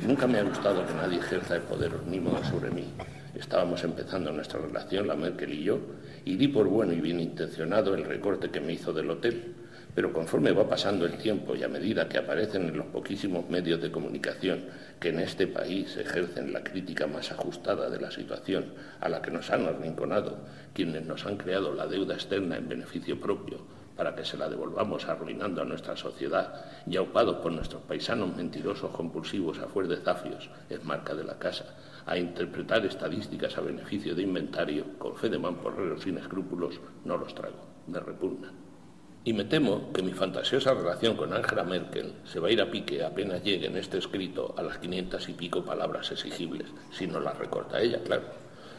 Nunca 0.06 0.28
me 0.28 0.38
ha 0.38 0.44
gustado 0.44 0.86
que 0.86 0.94
nadie 0.94 1.18
ejerza 1.18 1.56
el 1.56 1.62
poder 1.62 1.90
modo 2.20 2.44
sobre 2.44 2.70
mí. 2.70 2.84
Estábamos 3.34 3.82
empezando 3.82 4.30
nuestra 4.30 4.60
relación, 4.60 5.08
la 5.08 5.16
Merkel 5.16 5.52
y 5.52 5.64
yo, 5.64 5.80
y 6.24 6.36
di 6.36 6.46
por 6.46 6.68
bueno 6.68 6.92
y 6.92 7.00
bien 7.00 7.18
intencionado 7.18 7.96
el 7.96 8.04
recorte 8.04 8.50
que 8.50 8.60
me 8.60 8.74
hizo 8.74 8.92
del 8.92 9.10
hotel. 9.10 9.65
Pero 9.96 10.12
conforme 10.12 10.52
va 10.52 10.68
pasando 10.68 11.06
el 11.06 11.16
tiempo 11.16 11.56
y 11.56 11.62
a 11.62 11.68
medida 11.68 12.06
que 12.06 12.18
aparecen 12.18 12.68
en 12.68 12.76
los 12.76 12.88
poquísimos 12.88 13.48
medios 13.48 13.80
de 13.80 13.90
comunicación 13.90 14.66
que 15.00 15.08
en 15.08 15.20
este 15.20 15.46
país 15.46 15.96
ejercen 15.96 16.52
la 16.52 16.62
crítica 16.62 17.06
más 17.06 17.32
ajustada 17.32 17.88
de 17.88 17.98
la 17.98 18.10
situación 18.10 18.74
a 19.00 19.08
la 19.08 19.22
que 19.22 19.30
nos 19.30 19.50
han 19.50 19.64
arrinconado 19.64 20.40
quienes 20.74 21.06
nos 21.06 21.24
han 21.24 21.38
creado 21.38 21.72
la 21.72 21.86
deuda 21.86 22.12
externa 22.12 22.58
en 22.58 22.68
beneficio 22.68 23.18
propio 23.18 23.64
para 23.96 24.14
que 24.14 24.26
se 24.26 24.36
la 24.36 24.50
devolvamos 24.50 25.08
arruinando 25.08 25.62
a 25.62 25.64
nuestra 25.64 25.96
sociedad 25.96 26.66
y 26.86 26.96
aupados 26.96 27.36
por 27.36 27.52
nuestros 27.52 27.80
paisanos 27.84 28.36
mentirosos 28.36 28.90
compulsivos 28.90 29.58
a 29.60 29.68
fuer 29.68 29.88
de 29.88 29.96
zafios, 29.96 30.50
es 30.68 30.84
marca 30.84 31.14
de 31.14 31.24
la 31.24 31.38
casa, 31.38 31.74
a 32.04 32.18
interpretar 32.18 32.84
estadísticas 32.84 33.56
a 33.56 33.62
beneficio 33.62 34.14
de 34.14 34.24
inventario, 34.24 34.98
con 34.98 35.16
fe 35.16 35.30
de 35.30 35.38
mamporreros 35.38 36.02
sin 36.02 36.18
escrúpulos, 36.18 36.78
no 37.06 37.16
los 37.16 37.34
trago, 37.34 37.66
me 37.86 37.98
repugnan. 37.98 38.65
Y 39.26 39.32
me 39.32 39.44
temo 39.44 39.92
que 39.92 40.02
mi 40.02 40.12
fantasiosa 40.12 40.72
relación 40.72 41.16
con 41.16 41.32
Angela 41.32 41.64
Merkel 41.64 42.12
se 42.24 42.38
va 42.38 42.46
a 42.46 42.52
ir 42.52 42.62
a 42.62 42.70
pique 42.70 43.02
apenas 43.02 43.42
llegue 43.42 43.66
en 43.66 43.76
este 43.76 43.98
escrito 43.98 44.54
a 44.56 44.62
las 44.62 44.78
quinientas 44.78 45.28
y 45.28 45.32
pico 45.32 45.64
palabras 45.64 46.12
exigibles, 46.12 46.68
si 46.92 47.08
no 47.08 47.18
las 47.18 47.36
recorta 47.36 47.80
ella, 47.80 47.98
claro. 48.04 48.22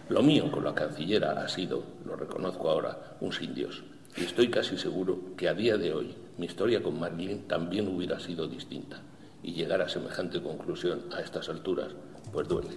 Lo 0.07 0.23
mío 0.23 0.49
con 0.49 0.63
la 0.63 0.73
cancillera 0.73 1.31
ha 1.31 1.49
sido, 1.49 1.83
lo 2.05 2.15
reconozco 2.15 2.69
ahora, 2.69 3.17
un 3.19 3.33
sin 3.33 3.53
Dios. 3.53 3.83
Y 4.15 4.23
estoy 4.23 4.49
casi 4.49 4.77
seguro 4.77 5.19
que 5.35 5.49
a 5.49 5.53
día 5.53 5.75
de 5.75 5.93
hoy 5.93 6.15
mi 6.37 6.45
historia 6.45 6.81
con 6.81 6.97
Marilyn 6.97 7.45
también 7.49 7.93
hubiera 7.93 8.17
sido 8.17 8.47
distinta. 8.47 9.01
Y 9.43 9.51
llegar 9.51 9.81
a 9.81 9.89
semejante 9.89 10.41
conclusión 10.41 11.07
a 11.11 11.19
estas 11.19 11.49
alturas, 11.49 11.91
pues 12.31 12.47
duele. 12.47 12.69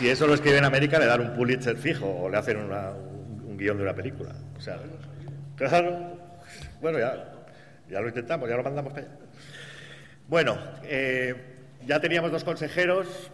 Si 0.00 0.08
eso 0.08 0.26
lo 0.26 0.32
escribe 0.32 0.56
en 0.56 0.64
América, 0.64 0.98
le 0.98 1.04
dan 1.04 1.20
un 1.20 1.34
Pulitzer 1.34 1.76
fijo 1.76 2.06
o 2.06 2.30
le 2.30 2.38
hacen 2.38 2.56
un, 2.56 3.58
guion 3.58 3.76
de 3.76 3.82
una 3.82 3.94
película. 3.94 4.34
O 4.56 4.58
sea, 4.58 4.80
claro, 5.56 6.16
bueno, 6.80 6.98
ya, 6.98 7.34
ya 7.86 8.00
lo 8.00 8.08
intentamos, 8.08 8.48
ya 8.48 8.56
lo 8.56 8.62
mandamos 8.62 8.94
para 8.94 9.06
allá. 9.06 9.18
Bueno, 10.26 10.56
eh, 10.84 11.34
ya 11.86 12.00
teníamos 12.00 12.32
dos 12.32 12.44
consejeros 12.44 13.30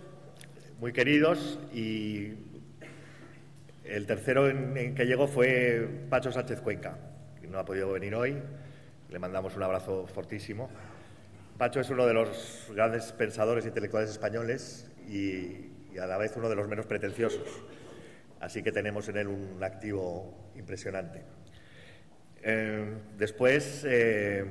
muy 0.81 0.93
queridos 0.93 1.61
y 1.73 2.33
el 3.85 4.05
tercero 4.09 4.49
en, 4.49 4.97
que 4.97 5.07
llegó 5.07 5.29
fue 5.29 5.89
Pacho 6.11 6.33
Sánchez 6.33 6.63
Cuenca, 6.63 6.99
que 7.41 7.47
no 7.47 7.61
ha 7.61 7.65
podido 7.65 7.93
venir 7.93 8.17
hoy. 8.17 8.43
Le 9.09 9.19
mandamos 9.21 9.55
un 9.55 9.63
abrazo 9.63 10.09
fortísimo. 10.09 10.69
Pacho 11.59 11.79
es 11.79 11.91
uno 11.91 12.07
de 12.07 12.15
los 12.15 12.67
grandes 12.75 13.13
pensadores 13.13 13.65
intelectuales 13.67 14.11
españoles 14.11 14.91
y, 15.09 15.76
a 15.99 16.07
la 16.07 16.19
vez 16.19 16.37
uno 16.37 16.49
de 16.49 16.57
los 16.57 16.69
menos 16.69 16.87
pretenciosos. 16.87 17.63
Así 18.41 18.63
que 18.63 18.73
tenemos 18.73 19.09
en 19.09 19.17
él 19.17 19.29
un 19.29 19.63
activo 19.63 20.53
impresionante. 20.57 21.23
Eh, 22.43 22.99
después 23.17 23.85
eh, 23.89 24.45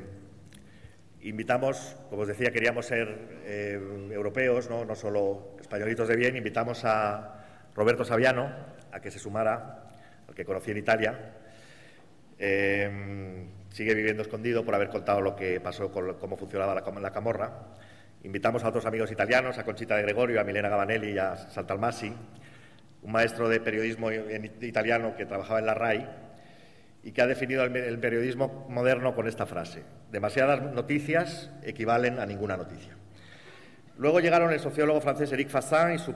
invitamos, 1.22 1.96
como 2.10 2.24
os 2.24 2.28
decía, 2.28 2.52
queríamos 2.52 2.88
ser 2.88 3.42
eh, 3.46 3.80
europeos, 4.12 4.70
¿no? 4.70 4.84
no 4.84 4.96
solo 4.96 5.56
españolitos 5.62 6.08
de 6.08 6.16
bien, 6.16 6.36
invitamos 6.36 6.84
a 6.84 7.70
Roberto 7.74 8.04
Saviano, 8.04 8.52
a 8.92 9.00
que 9.00 9.12
se 9.12 9.20
sumara, 9.20 9.88
al 10.28 10.36
que 10.36 10.44
conocí 10.44 10.72
en 10.72 10.78
Italia. 10.78 11.32
Sigue 12.38 13.94
viviendo 13.94 14.24
escondido 14.24 14.64
por 14.64 14.76
haber 14.76 14.90
contado 14.90 15.22
lo 15.22 15.36
que 15.36 15.60
pasó, 15.60 15.92
con 15.92 16.16
cómo 16.16 16.38
funcionaba 16.38 16.76
la, 16.76 17.12
camorra. 17.12 17.76
Invitamos 18.26 18.64
a 18.64 18.70
otros 18.70 18.88
amigos 18.88 19.12
italianos, 19.12 19.60
a 19.60 19.64
Conchita 19.64 19.96
de 19.96 20.02
Gregorio, 20.02 20.42
a 20.42 20.44
Milena 20.44 20.68
Gabanelli 20.68 21.12
y 21.12 21.18
a 21.20 21.38
Santalmasi, 21.38 22.12
un 23.04 23.12
maestro 23.12 23.48
de 23.48 23.60
periodismo 23.60 24.12
italiano 24.12 25.16
que 25.16 25.28
trabajaba 25.28 25.60
en 25.60 25.68
la 25.68 25.76
RAI 25.76 26.10
y 27.04 27.12
que 27.12 27.22
ha 27.22 27.28
definido 27.28 27.64
el 27.64 28.00
periodismo 28.00 28.66
moderno 28.68 29.14
con 29.14 29.28
esta 29.28 29.46
frase: 29.46 29.84
demasiadas 30.12 30.60
noticias 30.74 31.52
equivalen 31.62 32.18
a 32.18 32.26
ninguna 32.26 32.58
noticia. 32.58 32.98
Luego 34.00 34.20
llegaron 34.20 34.52
el 34.52 34.60
sociólogo 34.60 35.02
francés 35.02 35.32
Eric 35.32 35.50
Fassin 35.50 35.94
y 35.94 36.00
su, 36.00 36.16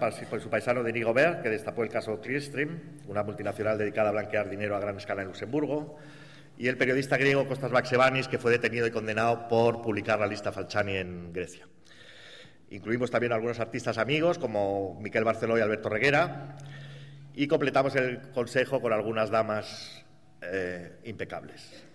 paisano 0.50 0.82
Denis 0.82 1.06
Gobert, 1.06 1.44
que 1.44 1.50
destapó 1.50 1.84
el 1.84 1.90
caso 1.90 2.20
Clearstream, 2.20 3.02
una 3.08 3.22
multinacional 3.22 3.78
dedicada 3.78 4.10
a 4.10 4.14
blanquear 4.14 4.50
dinero 4.50 4.76
a 4.76 4.80
gran 4.80 4.98
escala 4.98 5.22
en 5.22 5.28
Luxemburgo, 5.28 6.00
y 6.58 6.70
el 6.70 6.76
periodista 6.76 7.18
griego 7.18 7.48
Kostas 7.48 7.70
Baxevanis, 7.70 8.28
que 8.28 8.40
fue 8.40 8.50
detenido 8.50 8.88
y 8.88 8.92
condenado 8.92 9.48
por 9.48 9.84
publicar 9.84 10.20
la 10.20 10.26
lista 10.26 10.52
Falciani 10.52 10.96
en 10.98 11.32
Grecia. 11.32 11.68
Incluimos 12.72 13.10
también 13.10 13.34
algunos 13.34 13.60
artistas 13.60 13.98
amigos, 13.98 14.38
como 14.38 15.00
Miquel 15.02 15.24
Barceló 15.24 15.58
y 15.58 15.62
Alberto 15.62 15.90
Reguera, 15.90 16.58
y 17.34 17.48
completamos 17.48 17.96
el 17.96 18.32
consejo 18.32 18.80
con 18.82 18.94
algunas 18.94 19.30
damas 19.30 20.06
eh, 20.42 21.00
impecables 21.04 21.86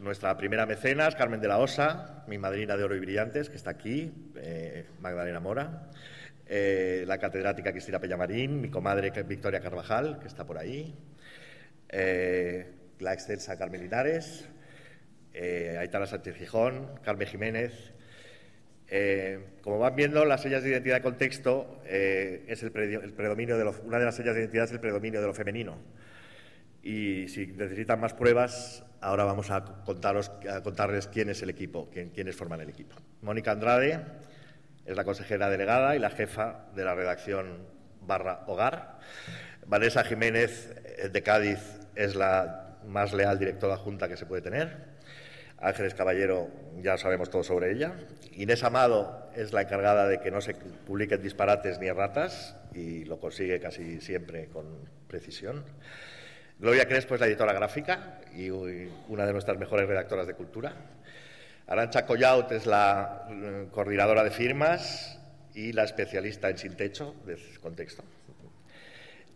nuestra 0.00 0.36
primera 0.36 0.66
mecenas, 0.66 1.14
Carmen 1.14 1.40
de 1.40 1.48
la 1.48 1.58
Osa, 1.58 2.24
mi 2.26 2.36
madrina 2.36 2.76
de 2.76 2.84
oro 2.84 2.96
y 2.96 3.00
brillantes, 3.00 3.48
que 3.48 3.56
está 3.56 3.70
aquí, 3.70 4.12
eh, 4.36 4.86
Magdalena 5.00 5.40
Mora, 5.40 5.88
eh, 6.46 7.04
la 7.06 7.18
catedrática 7.18 7.72
Cristina 7.72 7.98
Pellamarín, 7.98 8.60
mi 8.60 8.68
comadre 8.68 9.10
Victoria 9.22 9.60
Carvajal, 9.60 10.18
que 10.18 10.26
está 10.26 10.44
por 10.44 10.58
ahí, 10.58 10.94
la 12.98 13.12
excelsa 13.12 13.56
Carmen 13.56 13.80
Linares, 13.80 14.48
Aitana 15.78 16.06
Sánchez 16.06 16.36
Gijón, 16.36 17.00
Carmen 17.02 17.28
Jiménez. 17.28 17.92
Como 19.62 19.78
van 19.78 19.96
viendo, 19.96 20.24
las 20.24 20.42
sellas 20.42 20.62
de 20.62 20.70
identidad 20.70 20.96
de 20.96 21.02
contexto 21.02 21.82
es 21.84 22.62
el, 22.62 22.70
predominio 22.70 23.58
de 23.58 23.64
una 23.84 23.98
de 23.98 24.04
las 24.04 24.14
sellas 24.14 24.34
de 24.34 24.42
identidad 24.42 24.66
es 24.66 24.72
el 24.72 24.80
predominio 24.80 25.20
de 25.20 25.26
lo 25.26 25.34
femenino. 25.34 25.78
Y 26.82 27.28
si 27.28 27.46
necesitan 27.46 27.98
más 27.98 28.12
pruebas, 28.12 28.84
ahora 29.00 29.24
vamos 29.24 29.50
a, 29.50 29.64
contaros, 29.84 30.30
a 30.50 30.62
contarles 30.62 31.06
quién 31.06 31.30
es 31.30 31.42
el 31.42 31.50
equipo, 31.50 31.88
quién, 31.90 32.10
quiénes 32.10 32.36
forman 32.36 32.60
el 32.60 32.68
equipo. 32.68 32.94
Mónica 33.22 33.52
Andrade 33.52 34.00
es 34.84 34.96
la 34.96 35.04
consejera 35.04 35.48
delegada 35.48 35.96
y 35.96 35.98
la 35.98 36.10
jefa 36.10 36.66
de 36.74 36.84
la 36.84 36.94
redacción 36.94 37.66
barra 38.02 38.44
hogar. 38.46 38.98
Vanessa 39.66 40.04
Jiménez 40.04 40.74
eh, 40.98 41.08
de 41.08 41.22
Cádiz 41.22 41.58
es 41.94 42.14
la 42.14 42.78
más 42.86 43.14
leal 43.14 43.38
directora 43.38 43.76
junta 43.76 44.08
que 44.08 44.16
se 44.16 44.26
puede 44.26 44.42
tener. 44.42 44.93
Ángeles 45.64 45.94
Caballero, 45.94 46.48
ya 46.82 46.98
sabemos 46.98 47.30
todo 47.30 47.42
sobre 47.42 47.72
ella. 47.72 47.94
Inés 48.32 48.62
Amado 48.64 49.30
es 49.34 49.54
la 49.54 49.62
encargada 49.62 50.06
de 50.06 50.20
que 50.20 50.30
no 50.30 50.42
se 50.42 50.54
publiquen 50.54 51.22
disparates 51.22 51.78
ni 51.78 51.86
erratas 51.86 52.54
y 52.74 53.04
lo 53.04 53.18
consigue 53.18 53.58
casi 53.60 54.00
siempre 54.02 54.48
con 54.48 54.66
precisión. 55.08 55.64
Gloria 56.58 56.86
Crespo 56.86 57.14
es 57.14 57.20
la 57.20 57.26
editora 57.28 57.54
gráfica 57.54 58.20
y 58.34 58.50
una 58.50 59.24
de 59.24 59.32
nuestras 59.32 59.58
mejores 59.58 59.88
redactoras 59.88 60.26
de 60.26 60.34
cultura. 60.34 60.74
Arancha 61.66 62.04
Collaut 62.04 62.52
es 62.52 62.66
la 62.66 63.26
eh, 63.30 63.68
coordinadora 63.70 64.22
de 64.22 64.30
firmas 64.30 65.18
y 65.54 65.72
la 65.72 65.84
especialista 65.84 66.50
en 66.50 66.58
sin 66.58 66.76
techo, 66.76 67.14
de 67.24 67.38
contexto. 67.62 68.04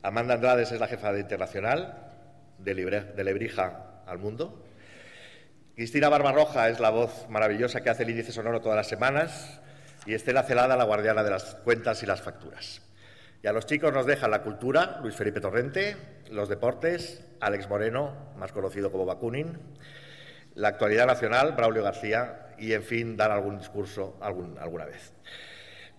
Amanda 0.02 0.34
Andrades 0.34 0.72
es 0.72 0.78
la 0.78 0.88
jefa 0.88 1.10
de 1.12 1.20
internacional, 1.20 2.12
de, 2.58 2.74
Lebrija 3.24 4.02
al 4.06 4.18
Mundo. 4.18 4.67
Cristina 5.78 6.08
Barbarroja 6.08 6.70
es 6.70 6.80
la 6.80 6.90
voz 6.90 7.28
maravillosa 7.28 7.80
que 7.80 7.88
hace 7.88 8.02
el 8.02 8.10
índice 8.10 8.32
sonoro 8.32 8.60
todas 8.60 8.74
las 8.74 8.88
semanas 8.88 9.60
y 10.06 10.12
Estela 10.12 10.42
Celada 10.42 10.76
la 10.76 10.82
guardiana 10.82 11.22
de 11.22 11.30
las 11.30 11.54
cuentas 11.54 12.02
y 12.02 12.06
las 12.06 12.20
facturas. 12.20 12.82
Y 13.44 13.46
a 13.46 13.52
los 13.52 13.64
chicos 13.64 13.92
nos 13.92 14.04
dejan 14.04 14.32
la 14.32 14.42
cultura, 14.42 14.98
Luis 15.04 15.14
Felipe 15.14 15.40
Torrente, 15.40 15.96
los 16.32 16.48
deportes, 16.48 17.24
Alex 17.38 17.68
Moreno, 17.68 18.32
más 18.36 18.50
conocido 18.50 18.90
como 18.90 19.06
Bakunin, 19.06 19.56
la 20.56 20.66
actualidad 20.66 21.06
nacional, 21.06 21.52
Braulio 21.52 21.84
García, 21.84 22.48
y, 22.58 22.72
en 22.72 22.82
fin, 22.82 23.16
dar 23.16 23.30
algún 23.30 23.58
discurso 23.58 24.18
alguna 24.20 24.84
vez. 24.84 25.12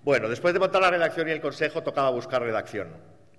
Bueno, 0.04 0.28
después 0.28 0.54
de 0.54 0.60
montar 0.60 0.82
la 0.82 0.92
redacción 0.92 1.30
y 1.30 1.32
el 1.32 1.40
consejo, 1.40 1.84
tocaba 1.84 2.10
buscar 2.10 2.42
redacción. 2.42 2.90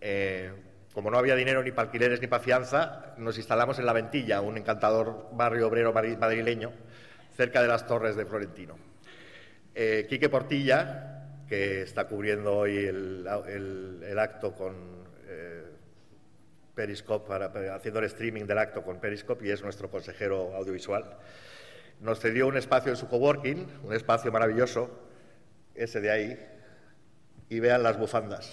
Eh, 0.00 0.54
como 0.94 1.10
no 1.10 1.18
había 1.18 1.36
dinero 1.36 1.62
ni 1.62 1.70
para 1.70 1.86
alquileres 1.86 2.20
ni 2.20 2.26
para 2.26 2.42
fianza, 2.42 3.14
nos 3.16 3.38
instalamos 3.38 3.78
en 3.78 3.86
La 3.86 3.92
Ventilla, 3.92 4.40
un 4.40 4.56
encantador 4.56 5.28
barrio 5.32 5.68
obrero 5.68 5.92
madrileño, 5.92 6.72
cerca 7.36 7.62
de 7.62 7.68
las 7.68 7.86
Torres 7.86 8.16
de 8.16 8.26
Florentino. 8.26 8.76
Eh, 9.74 10.06
Quique 10.08 10.28
Portilla, 10.28 11.44
que 11.48 11.82
está 11.82 12.06
cubriendo 12.06 12.56
hoy 12.56 12.76
el, 12.76 14.16
acto 14.18 14.52
con 14.52 14.74
eh, 15.26 15.64
Periscope, 16.74 17.32
haciendo 17.70 18.00
el 18.00 18.06
streaming 18.06 18.44
del 18.44 18.58
acto 18.58 18.82
con 18.82 18.98
Periscope 18.98 19.46
y 19.46 19.50
es 19.50 19.62
nuestro 19.62 19.90
consejero 19.90 20.54
audiovisual, 20.56 21.16
nos 22.00 22.18
cedió 22.18 22.48
un 22.48 22.56
espacio 22.56 22.90
en 22.90 22.96
su 22.96 23.08
coworking, 23.08 23.66
un 23.84 23.94
espacio 23.94 24.32
maravilloso, 24.32 24.90
ese 25.74 26.00
de 26.00 26.10
ahí, 26.10 26.46
y 27.48 27.60
vean 27.60 27.82
las 27.82 27.98
bufandas. 27.98 28.50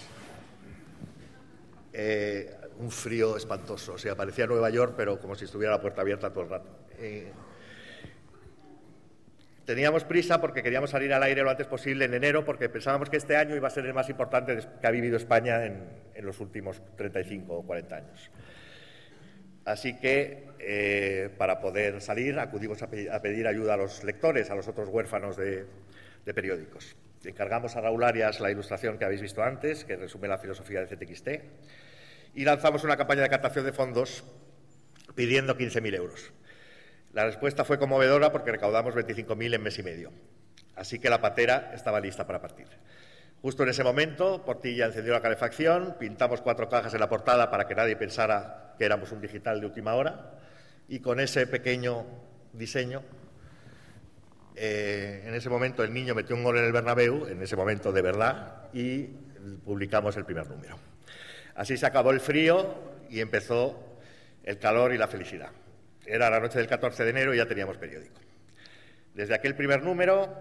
Eh, 2.00 2.48
un 2.78 2.92
frío 2.92 3.36
espantoso. 3.36 3.94
O 3.94 3.98
sea, 3.98 4.14
parecía 4.14 4.46
Nueva 4.46 4.70
York, 4.70 4.94
pero 4.96 5.18
como 5.18 5.34
si 5.34 5.46
estuviera 5.46 5.72
la 5.72 5.80
puerta 5.80 6.00
abierta 6.02 6.30
todo 6.30 6.44
el 6.44 6.50
rato. 6.50 6.68
Eh, 6.96 7.32
teníamos 9.64 10.04
prisa 10.04 10.40
porque 10.40 10.62
queríamos 10.62 10.90
salir 10.90 11.12
al 11.12 11.24
aire 11.24 11.42
lo 11.42 11.50
antes 11.50 11.66
posible 11.66 12.04
en 12.04 12.14
enero, 12.14 12.44
porque 12.44 12.68
pensábamos 12.68 13.10
que 13.10 13.16
este 13.16 13.36
año 13.36 13.56
iba 13.56 13.66
a 13.66 13.72
ser 13.72 13.84
el 13.84 13.94
más 13.94 14.08
importante 14.08 14.56
que 14.80 14.86
ha 14.86 14.92
vivido 14.92 15.16
España 15.16 15.66
en, 15.66 16.24
los 16.24 16.38
últimos 16.38 16.80
35 16.94 17.52
o 17.52 17.66
40 17.66 17.96
años. 17.96 18.30
Así 19.64 19.98
que, 19.98 20.46
eh, 20.60 21.30
para 21.36 21.60
poder 21.60 22.00
salir, 22.00 22.38
acudimos 22.38 22.80
a, 22.80 22.88
pedir 22.88 23.48
ayuda 23.48 23.74
a 23.74 23.76
los 23.76 24.04
lectores, 24.04 24.50
a 24.50 24.54
los 24.54 24.68
otros 24.68 24.88
huérfanos 24.88 25.36
de, 25.36 25.66
periódicos. 26.32 26.94
Encargamos 27.24 27.74
a 27.74 27.80
Raúl 27.80 28.04
Arias 28.04 28.38
la 28.38 28.52
ilustración 28.52 28.98
que 28.98 29.04
habéis 29.04 29.20
visto 29.20 29.42
antes, 29.42 29.84
que 29.84 29.96
resume 29.96 30.28
la 30.28 30.38
filosofía 30.38 30.84
de 30.84 30.86
CTXT, 30.86 31.28
y 32.34 32.44
lanzamos 32.44 32.84
una 32.84 32.96
campaña 32.96 33.22
de 33.22 33.28
captación 33.28 33.64
de 33.64 33.72
fondos 33.72 34.24
pidiendo 35.14 35.56
15.000 35.56 35.94
euros. 35.94 36.32
La 37.12 37.24
respuesta 37.24 37.64
fue 37.64 37.78
conmovedora 37.78 38.30
porque 38.30 38.52
recaudamos 38.52 38.94
25.000 38.94 39.54
en 39.54 39.62
mes 39.62 39.78
y 39.78 39.82
medio. 39.82 40.12
Así 40.76 40.98
que 40.98 41.10
la 41.10 41.20
patera 41.20 41.72
estaba 41.74 42.00
lista 42.00 42.26
para 42.26 42.40
partir. 42.40 42.66
Justo 43.42 43.62
en 43.62 43.68
ese 43.68 43.84
momento, 43.84 44.44
Portilla 44.44 44.86
encendió 44.86 45.12
la 45.12 45.22
calefacción, 45.22 45.96
pintamos 45.98 46.40
cuatro 46.40 46.68
cajas 46.68 46.92
en 46.94 47.00
la 47.00 47.08
portada 47.08 47.50
para 47.50 47.66
que 47.66 47.74
nadie 47.74 47.96
pensara 47.96 48.74
que 48.78 48.84
éramos 48.84 49.12
un 49.12 49.20
digital 49.20 49.60
de 49.60 49.66
última 49.66 49.94
hora, 49.94 50.38
y 50.88 51.00
con 51.00 51.20
ese 51.20 51.46
pequeño 51.46 52.04
diseño 52.52 53.02
eh, 54.60 55.22
en 55.24 55.34
ese 55.34 55.48
momento 55.48 55.84
el 55.84 55.92
niño 55.92 56.16
metió 56.16 56.34
un 56.34 56.42
gol 56.42 56.58
en 56.58 56.64
el 56.64 56.72
Bernabéu, 56.72 57.26
en 57.26 57.40
ese 57.40 57.54
momento 57.54 57.92
de 57.92 58.02
verdad, 58.02 58.68
y 58.72 59.04
publicamos 59.64 60.16
el 60.16 60.24
primer 60.24 60.48
número. 60.48 60.87
Así 61.58 61.76
se 61.76 61.86
acabó 61.86 62.12
el 62.12 62.20
frío 62.20 62.72
y 63.10 63.18
empezó 63.18 63.98
el 64.44 64.60
calor 64.60 64.94
y 64.94 64.96
la 64.96 65.08
felicidad. 65.08 65.50
Era 66.06 66.30
la 66.30 66.38
noche 66.38 66.60
del 66.60 66.68
14 66.68 67.02
de 67.02 67.10
enero 67.10 67.34
y 67.34 67.38
ya 67.38 67.46
teníamos 67.46 67.76
periódico. 67.78 68.20
Desde 69.12 69.34
aquel 69.34 69.56
primer 69.56 69.82
número 69.82 70.32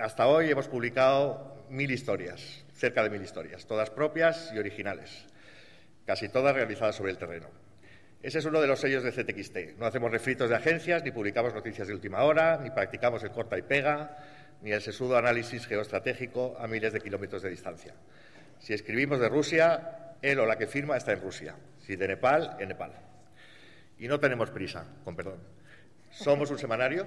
hasta 0.00 0.26
hoy 0.26 0.50
hemos 0.50 0.66
publicado 0.66 1.64
mil 1.70 1.92
historias, 1.92 2.64
cerca 2.72 3.04
de 3.04 3.10
mil 3.10 3.22
historias, 3.22 3.66
todas 3.66 3.90
propias 3.90 4.50
y 4.52 4.58
originales, 4.58 5.26
casi 6.06 6.28
todas 6.28 6.56
realizadas 6.56 6.96
sobre 6.96 7.12
el 7.12 7.18
terreno. 7.18 7.46
Ese 8.20 8.40
es 8.40 8.44
uno 8.44 8.60
de 8.60 8.66
los 8.66 8.80
sellos 8.80 9.04
de 9.04 9.12
CTXT. 9.12 9.78
No 9.78 9.86
hacemos 9.86 10.10
refritos 10.10 10.50
de 10.50 10.56
agencias, 10.56 11.04
ni 11.04 11.12
publicamos 11.12 11.54
noticias 11.54 11.86
de 11.86 11.94
última 11.94 12.24
hora, 12.24 12.58
ni 12.60 12.70
practicamos 12.70 13.22
el 13.22 13.30
corta 13.30 13.56
y 13.56 13.62
pega, 13.62 14.18
ni 14.60 14.72
el 14.72 14.82
sesudo 14.82 15.16
análisis 15.16 15.68
geoestratégico 15.68 16.56
a 16.58 16.66
miles 16.66 16.92
de 16.92 17.00
kilómetros 17.00 17.42
de 17.42 17.50
distancia. 17.50 17.94
Si 18.58 18.72
escribimos 18.72 19.20
de 19.20 19.28
Rusia, 19.28 20.03
él 20.30 20.40
o 20.40 20.46
la 20.46 20.56
que 20.56 20.66
firma 20.66 20.96
está 20.96 21.12
en 21.12 21.20
Rusia. 21.20 21.54
Si 21.80 21.96
de 21.96 22.08
Nepal, 22.08 22.56
en 22.58 22.68
Nepal. 22.68 22.92
Y 23.98 24.08
no 24.08 24.18
tenemos 24.20 24.50
prisa, 24.50 24.86
con 25.04 25.14
perdón. 25.14 25.38
Somos 26.10 26.50
un 26.50 26.58
semanario, 26.58 27.06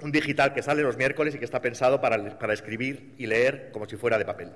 un 0.00 0.12
digital 0.12 0.52
que 0.54 0.62
sale 0.62 0.82
los 0.82 0.96
miércoles 0.96 1.34
y 1.34 1.38
que 1.38 1.44
está 1.44 1.60
pensado 1.60 2.00
para, 2.00 2.38
para 2.38 2.52
escribir 2.52 3.14
y 3.18 3.26
leer 3.26 3.70
como 3.72 3.86
si 3.86 3.96
fuera 3.96 4.18
de 4.18 4.24
papel, 4.24 4.50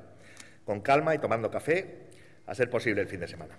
con 0.64 0.80
calma 0.80 1.14
y 1.14 1.18
tomando 1.18 1.50
café, 1.50 2.06
a 2.46 2.54
ser 2.54 2.70
posible 2.70 3.02
el 3.02 3.08
fin 3.08 3.20
de 3.20 3.28
semana. 3.28 3.56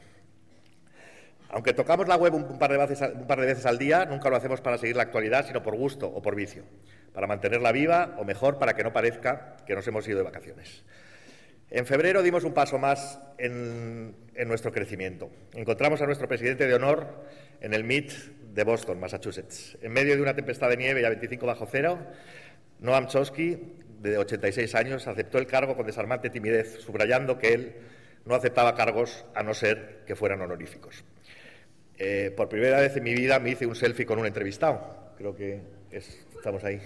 Aunque 1.50 1.73
tocamos 1.73 2.08
la 2.08 2.17
web 2.17 2.34
un 2.34 2.60
par, 2.60 2.69
de 2.71 2.78
veces, 2.78 3.65
al 3.65 3.78
día, 3.78 4.06
nunca 4.06 4.30
lo 4.30 4.36
hacemos 4.36 4.60
para 4.60 4.78
seguir 4.78 4.97
la 4.97 5.04
actualidad, 5.04 5.47
sino 5.47 5.63
por 5.63 5.76
gusto 5.76 6.08
o 6.08 6.21
por 6.21 6.36
vicio, 6.36 6.63
para 7.13 7.26
mantenerla 7.26 7.71
viva 7.71 8.15
o 8.17 8.26
mejor 8.26 8.60
para 8.60 8.76
que 8.76 8.84
no 8.84 8.91
parezca 8.91 9.56
que 9.65 9.73
nos 9.73 9.88
hemos 9.88 10.06
ido 10.08 10.17
de 10.17 10.23
vacaciones. 10.23 10.84
En 11.70 11.86
febrero 11.86 12.24
dimos 12.24 12.44
un 12.46 12.54
paso 12.54 12.80
más 12.80 13.20
en, 13.38 14.16
nuestro 14.48 14.72
crecimiento. 14.72 15.30
Encontramos 15.54 16.02
a 16.02 16.06
nuestro 16.06 16.28
presidente 16.28 16.66
de 16.66 16.74
honor 16.74 17.26
en 17.60 17.74
el 17.74 17.84
MIT 17.84 18.12
de 18.54 18.64
Boston, 18.64 19.00
Massachusetts. 19.00 19.78
En 19.82 19.92
medio 19.92 20.16
de 20.16 20.22
una 20.22 20.34
tempestad 20.34 20.70
de 20.70 20.78
nieve 20.78 21.02
y 21.02 21.06
a 21.06 21.10
25 21.10 21.46
bajo 21.46 21.68
cero, 21.70 22.00
Noam 22.80 23.08
Chomsky, 23.08 23.76
de 24.00 24.18
86 24.18 24.76
años, 24.76 25.08
aceptó 25.08 25.40
el 25.40 25.48
cargo 25.48 25.76
con 25.76 25.86
desarmante 25.86 26.30
timidez, 26.30 26.80
subrayando 26.80 27.38
que 27.38 27.54
él 27.54 27.76
no 28.26 28.36
aceptaba 28.36 28.74
cargos 28.76 29.26
a 29.36 29.44
no 29.44 29.54
ser 29.54 30.04
que 30.06 30.16
fueran 30.16 30.42
honoríficos. 30.42 31.04
Eh, 31.98 32.32
por 32.38 32.48
primera 32.48 32.80
vez 32.80 32.96
en 32.96 33.04
mi 33.04 33.14
vida 33.14 33.40
me 33.40 33.52
hice 33.52 33.66
un 33.66 33.76
selfie 33.76 34.06
con 34.06 34.20
un 34.20 34.26
entrevistado. 34.26 35.14
Creo 35.18 35.36
que 35.36 35.62
estamos 35.92 36.64
ahí. 36.64 36.80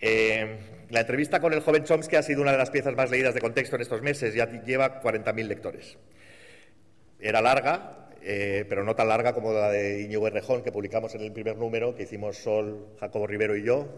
Eh, 0.00 0.58
la 0.90 1.00
entrevista 1.00 1.40
con 1.40 1.52
el 1.52 1.60
joven 1.60 1.84
Chomsky 1.84 2.16
ha 2.16 2.22
sido 2.22 2.42
una 2.42 2.52
de 2.52 2.58
las 2.58 2.70
piezas 2.70 2.94
más 2.94 3.10
leídas 3.10 3.34
de 3.34 3.40
contexto 3.40 3.76
en 3.76 3.82
estos 3.82 4.02
meses. 4.02 4.34
Ya 4.34 4.50
lleva 4.62 5.02
40.000 5.02 5.46
lectores. 5.46 5.96
Era 7.18 7.40
larga, 7.40 8.10
eh, 8.22 8.64
pero 8.68 8.84
no 8.84 8.94
tan 8.94 9.08
larga 9.08 9.32
como 9.32 9.52
la 9.52 9.70
de 9.70 10.02
Iñigo 10.02 10.26
Errejón, 10.26 10.62
que 10.62 10.72
publicamos 10.72 11.14
en 11.14 11.22
el 11.22 11.32
primer 11.32 11.56
número, 11.56 11.94
que 11.94 12.04
hicimos 12.04 12.36
Sol, 12.36 12.88
Jacobo 13.00 13.26
Rivero 13.26 13.56
y 13.56 13.62
yo. 13.62 13.88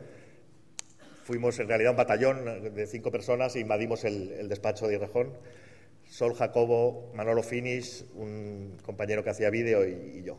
Fuimos 1.24 1.58
en 1.58 1.68
realidad 1.68 1.90
un 1.90 1.96
batallón 1.98 2.74
de 2.74 2.86
cinco 2.86 3.10
personas 3.10 3.54
e 3.54 3.60
invadimos 3.60 4.04
el, 4.04 4.48
despacho 4.48 4.86
de 4.86 4.94
Errejón 4.94 5.34
Sol 6.08 6.34
Jacobo, 6.34 7.12
Manolo 7.14 7.42
Finis, 7.42 8.06
un 8.14 8.78
compañero 8.82 9.22
que 9.22 9.30
hacía 9.30 9.50
vídeo 9.50 9.86
y, 9.86 10.22
yo. 10.22 10.38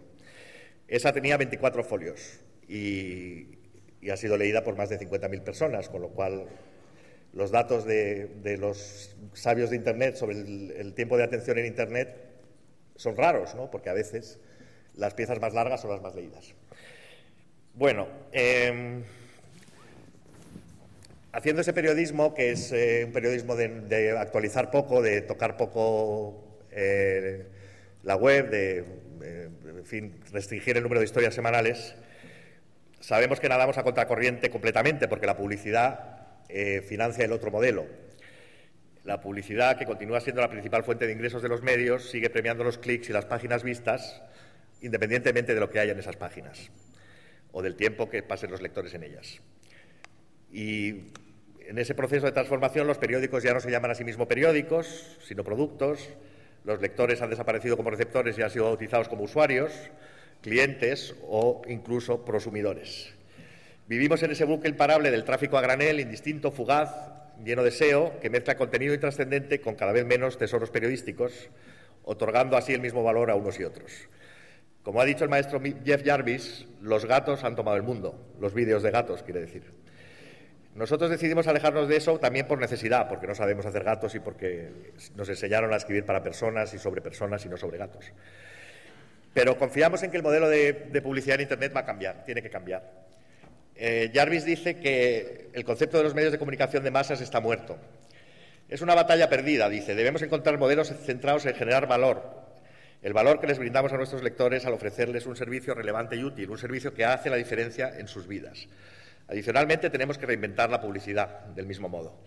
Esa 0.88 1.14
tenía 1.14 1.38
24 1.38 1.84
folios 1.84 2.40
y, 2.68 3.59
ha 4.10 4.18
sido 4.18 4.38
leída 4.38 4.64
por 4.64 4.78
más 4.78 4.90
de 4.90 5.00
50.000 5.00 5.42
personas, 5.42 5.90
con 5.90 6.02
lo 6.02 6.10
cual 6.10 6.46
los 7.34 7.52
datos 7.52 7.86
de, 7.86 8.58
los 8.60 9.16
sabios 9.34 9.70
de 9.70 9.76
Internet 9.76 10.16
sobre 10.16 10.38
el, 10.38 10.94
tiempo 10.96 11.18
de 11.18 11.24
atención 11.24 11.58
en 11.58 11.66
Internet 11.66 12.16
son 12.96 13.16
raros, 13.16 13.56
¿no? 13.56 13.70
porque 13.70 13.90
a 13.90 13.94
veces 13.94 14.40
las 14.96 15.14
piezas 15.14 15.40
más 15.40 15.54
largas 15.54 15.82
son 15.82 15.92
las 15.92 16.02
más 16.02 16.16
leídas. 16.16 16.54
Bueno, 17.76 18.08
em, 18.32 19.04
haciendo 21.32 21.62
ese 21.62 21.74
periodismo, 21.74 22.34
que 22.34 22.52
es 22.52 22.72
eh, 22.72 23.04
un 23.06 23.14
periodismo 23.14 23.56
de, 23.56 24.16
actualizar 24.18 24.72
poco, 24.72 25.02
de 25.02 25.22
tocar 25.22 25.56
poco 25.56 26.44
eh, 26.72 27.46
la 28.04 28.16
web, 28.16 28.50
de, 28.50 28.78
en 29.20 29.86
fin, 29.86 30.20
restringir 30.32 30.78
el 30.78 30.84
número 30.84 31.00
de 31.00 31.06
historias 31.06 31.34
semanales, 31.34 31.96
sabemos 33.00 33.40
que 33.40 33.50
nadamos 33.50 33.78
a 33.78 33.84
contracorriente 33.84 34.50
completamente, 34.50 35.08
porque 35.08 35.26
la 35.26 35.38
publicidad 35.38 36.20
eh, 36.50 36.82
financia 36.82 37.26
el 37.26 37.32
otro 37.32 37.52
modelo. 37.52 37.86
La 39.04 39.22
publicidad, 39.22 39.78
que 39.78 39.86
continúa 39.86 40.20
siendo 40.20 40.42
la 40.42 40.50
principal 40.50 40.84
fuente 40.84 41.08
de 41.08 41.14
ingresos 41.14 41.42
de 41.42 41.50
los 41.50 41.62
medios, 41.62 42.10
sigue 42.10 42.30
premiando 42.30 42.64
los 42.64 42.78
clics 42.78 43.10
y 43.10 43.14
las 43.14 43.26
páginas 43.26 43.64
vistas, 43.64 44.22
independientemente 44.82 45.54
de 45.54 45.60
lo 45.60 45.70
que 45.70 45.80
haya 45.80 45.94
en 45.94 46.00
esas 46.00 46.16
páginas 46.16 46.70
o 47.52 47.62
del 47.62 47.76
tiempo 47.76 48.10
que 48.10 48.24
pasen 48.24 48.52
los 48.52 48.62
lectores 48.62 48.94
en 48.94 49.04
ellas. 49.04 49.42
Y 50.52 51.12
en 51.68 51.78
ese 51.78 51.96
proceso 51.96 52.26
de 52.26 52.32
transformación 52.32 52.88
los 52.88 52.98
periódicos 52.98 53.44
ya 53.44 53.54
no 53.54 53.60
se 53.60 53.72
llaman 53.72 53.92
a 53.92 53.96
sí 53.96 54.04
mismos 54.04 54.28
periódicos, 54.28 55.18
sino 55.24 55.44
productos. 55.44 56.10
Los 56.64 56.82
lectores 56.82 57.22
han 57.22 57.30
desaparecido 57.30 57.78
como 57.78 57.90
receptores 57.90 58.38
y 58.38 58.42
han 58.42 58.50
sido 58.50 58.66
bautizados 58.66 59.08
como 59.08 59.24
usuarios, 59.24 59.72
clientes 60.42 61.16
o 61.28 61.62
incluso 61.68 62.26
prosumidores. 62.26 63.14
Vivimos 63.88 64.22
en 64.24 64.32
ese 64.32 64.46
buque 64.46 64.68
imparable 64.68 65.12
del 65.12 65.24
tráfico 65.24 65.58
a 65.58 65.62
granel, 65.62 66.00
indistinto, 66.00 66.52
fugaz, 66.52 66.92
lleno 67.44 67.64
de 67.64 67.72
SEO, 67.72 68.20
que 68.20 68.30
mezcla 68.30 68.56
contenido 68.56 68.94
intrascendente 68.94 69.62
con 69.62 69.76
cada 69.76 69.92
vez 69.92 70.06
menos 70.06 70.38
tesoros 70.38 70.70
periodísticos, 70.70 71.50
otorgando 72.04 72.58
así 72.58 72.74
el 72.74 72.82
mismo 72.82 73.04
valor 73.04 73.32
a 73.32 73.36
unos 73.36 73.60
y 73.60 73.64
otros. 73.64 73.92
Como 74.84 75.02
ha 75.02 75.06
dicho 75.06 75.24
el 75.24 75.30
maestro 75.30 75.62
Jeff 75.86 76.04
Jarvis, 76.06 76.66
los 76.82 77.06
gatos 77.06 77.44
han 77.44 77.56
tomado 77.56 77.78
el 77.78 77.84
mundo, 77.84 78.34
los 78.40 78.54
vídeos 78.54 78.84
de 78.84 78.92
gatos, 78.92 79.24
quiere 79.24 79.42
decir. 79.42 79.64
Nosotros 80.76 81.10
decidimos 81.10 81.48
alejarnos 81.48 81.90
de 81.90 81.98
eso 81.98 82.20
también 82.20 82.48
por 82.48 82.60
necesidad, 82.60 83.10
porque 83.10 83.28
no 83.28 83.36
sabemos 83.36 83.66
hacer 83.66 83.84
gatos 83.84 84.16
y 84.16 84.20
porque 84.20 84.94
nos 85.16 85.28
enseñaron 85.28 85.74
a 85.74 85.78
escribir 85.78 86.06
para 86.06 86.24
personas 86.24 86.74
y 86.74 86.80
sobre 86.80 87.02
personas 87.02 87.46
y 87.46 87.50
no 87.50 87.58
sobre 87.58 87.78
gatos. 87.78 88.06
Pero 89.34 89.58
confiamos 89.58 90.02
en 90.04 90.12
que 90.12 90.18
el 90.18 90.24
modelo 90.24 90.50
de, 90.50 91.02
publicidad 91.04 91.36
en 91.36 91.42
Internet 91.42 91.74
va 91.76 91.82
a 91.82 91.86
cambiar, 91.86 92.26
tiene 92.26 92.42
que 92.42 92.50
cambiar. 92.50 93.08
Eh, 93.76 94.12
Jarvis 94.14 94.44
dice 94.44 94.76
que 94.76 95.50
el 95.54 95.64
concepto 95.64 95.98
de 95.98 96.04
los 96.04 96.16
medios 96.16 96.32
de 96.32 96.40
comunicación 96.40 96.84
de 96.84 96.92
masas 96.92 97.22
está 97.22 97.40
muerto. 97.40 97.78
Es 98.68 98.82
una 98.82 98.96
batalla 98.96 99.30
perdida, 99.30 99.70
dice. 99.70 99.96
Debemos 99.96 100.22
encontrar 100.22 100.58
modelos 100.58 100.94
centrados 101.06 101.46
en 101.46 101.56
generar 101.56 101.88
valor, 101.88 102.50
el 103.02 103.14
valor 103.14 103.40
que 103.40 103.48
les 103.48 103.58
brindamos 103.58 103.94
a 103.94 103.98
nuestros 103.98 104.24
lectores 104.24 104.66
al 104.66 104.74
ofrecerles 104.74 105.26
un 105.26 105.36
servicio 105.36 105.74
relevante 105.74 106.18
y 106.18 106.24
útil, 106.24 106.50
un 106.50 106.58
servicio 106.58 106.94
que 106.94 107.06
hace 107.06 107.30
la 107.30 107.38
diferencia 107.38 107.98
en 107.98 108.08
sus 108.08 108.28
vidas. 108.28 108.68
Adicionalmente, 109.28 109.90
tenemos 109.90 110.18
que 110.18 110.26
reinventar 110.26 110.70
la 110.70 110.82
publicidad 110.82 111.46
del 111.48 111.66
mismo 111.66 111.88
modo. 111.88 112.20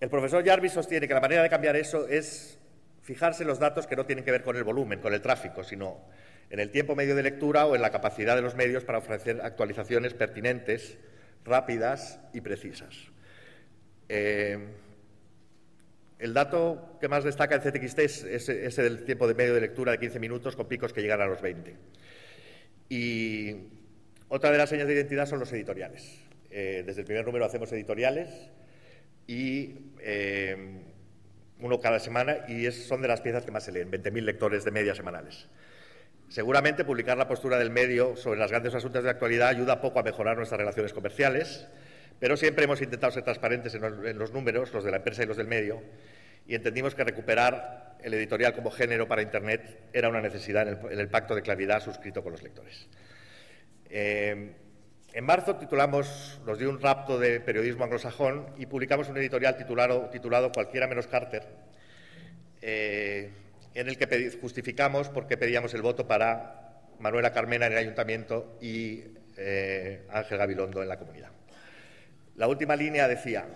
El 0.00 0.10
profesor 0.10 0.44
Jarvis 0.44 0.72
sostiene 0.72 1.08
que 1.08 1.14
la 1.14 1.20
manera 1.20 1.42
de 1.42 1.48
cambiar 1.48 1.76
eso 1.76 2.06
es 2.06 2.58
fijarse 3.04 3.42
en 3.42 3.48
los 3.48 3.58
datos 3.58 3.86
que 3.86 3.96
no 3.96 4.06
tienen 4.06 4.24
que 4.24 4.30
ver 4.30 4.42
con 4.42 4.56
el 4.56 4.64
volumen, 4.64 4.98
con 4.98 5.12
el 5.12 5.20
tráfico, 5.20 5.62
sino 5.62 6.00
en 6.48 6.58
el 6.58 6.70
tiempo 6.70 6.96
medio 6.96 7.14
de 7.14 7.22
lectura 7.22 7.66
o 7.66 7.76
en 7.76 7.82
la 7.82 7.90
capacidad 7.90 8.34
de 8.34 8.42
los 8.42 8.54
medios 8.54 8.82
para 8.84 8.98
ofrecer 8.98 9.42
actualizaciones 9.42 10.14
pertinentes, 10.14 10.96
rápidas 11.44 12.18
y 12.32 12.40
precisas. 12.40 12.96
Eh, 14.08 14.58
el 16.18 16.32
dato 16.32 16.96
que 16.98 17.08
más 17.08 17.24
destaca 17.24 17.54
el 17.54 17.60
CTXT 17.60 17.98
es 17.98 18.24
ese, 18.24 18.82
del 18.82 19.04
tiempo 19.04 19.28
de 19.28 19.34
medio 19.34 19.52
de 19.54 19.60
lectura 19.60 19.92
de 19.92 19.98
15 19.98 20.18
minutos 20.18 20.56
con 20.56 20.66
picos 20.66 20.94
que 20.94 21.02
llegan 21.02 21.20
a 21.20 21.26
los 21.26 21.42
20. 21.42 21.76
Y 22.88 23.54
otra 24.28 24.50
de 24.50 24.56
las 24.56 24.70
señas 24.70 24.86
de 24.86 24.94
identidad 24.94 25.26
son 25.26 25.40
los 25.40 25.52
editoriales. 25.52 26.22
Eh, 26.50 26.84
desde 26.86 27.02
el 27.02 27.06
primer 27.06 27.26
número 27.26 27.44
hacemos 27.44 27.70
editoriales 27.72 28.30
y 29.26 29.92
eh, 30.00 30.56
uno 31.64 31.80
cada 31.80 31.98
semana 31.98 32.44
y 32.46 32.70
son 32.70 33.00
de 33.00 33.08
las 33.08 33.22
piezas 33.22 33.44
que 33.44 33.50
más 33.50 33.64
se 33.64 33.72
leen, 33.72 33.90
20.000 33.90 34.20
lectores 34.20 34.64
de 34.64 34.70
media 34.70 34.94
semanales. 34.94 35.48
Seguramente 36.28 36.84
publicar 36.84 37.16
la 37.16 37.26
postura 37.26 37.58
del 37.58 37.70
medio 37.70 38.16
sobre 38.16 38.38
los 38.38 38.50
grandes 38.50 38.74
asuntos 38.74 39.02
de 39.02 39.08
actualidad 39.08 39.48
ayuda 39.48 39.80
poco 39.80 39.98
a 39.98 40.02
mejorar 40.02 40.36
nuestras 40.36 40.58
relaciones 40.58 40.92
comerciales, 40.92 41.66
pero 42.20 42.36
siempre 42.36 42.64
hemos 42.64 42.82
intentado 42.82 43.12
ser 43.12 43.22
transparentes 43.22 43.74
en 43.74 44.18
los, 44.18 44.32
números, 44.32 44.74
los 44.74 44.84
de 44.84 44.90
la 44.90 44.98
empresa 44.98 45.22
y 45.22 45.26
los 45.26 45.38
del 45.38 45.46
medio, 45.46 45.82
y 46.46 46.54
entendimos 46.54 46.94
que 46.94 47.02
recuperar 47.02 47.96
el 48.02 48.12
editorial 48.12 48.54
como 48.54 48.70
género 48.70 49.08
para 49.08 49.22
Internet 49.22 49.88
era 49.94 50.10
una 50.10 50.20
necesidad 50.20 50.68
en 50.68 51.00
el 51.00 51.08
pacto 51.08 51.34
de 51.34 51.40
claridad 51.40 51.82
suscrito 51.82 52.22
con 52.22 52.32
los 52.32 52.42
lectores. 52.42 52.88
Eh, 53.88 54.52
en 55.14 55.24
marzo 55.24 55.54
titulamos, 55.54 56.40
nos 56.44 56.58
dio 56.58 56.68
un 56.68 56.80
rapto 56.80 57.20
de 57.20 57.38
periodismo 57.38 57.84
anglosajón 57.84 58.46
y 58.58 58.66
publicamos 58.66 59.08
un 59.08 59.16
editorial 59.16 59.56
titulado, 59.56 60.50
Cualquiera 60.52 60.88
menos 60.88 61.06
Carter, 61.06 61.46
eh, 62.60 63.30
en 63.74 63.88
el 63.88 63.96
que 63.96 64.36
justificamos 64.40 65.08
por 65.08 65.28
qué 65.28 65.36
pedíamos 65.36 65.72
el 65.74 65.82
voto 65.82 66.08
para 66.08 66.80
Manuela 66.98 67.32
Carmena 67.32 67.66
en 67.66 67.72
el 67.72 67.78
ayuntamiento 67.78 68.58
y 68.60 69.04
eh, 69.36 70.04
Ángel 70.10 70.38
Gabilondo 70.38 70.82
en 70.82 70.88
la 70.88 70.98
comunidad. 70.98 71.30
La 72.34 72.48
última 72.48 72.74
línea 72.74 73.06
decía, 73.06 73.46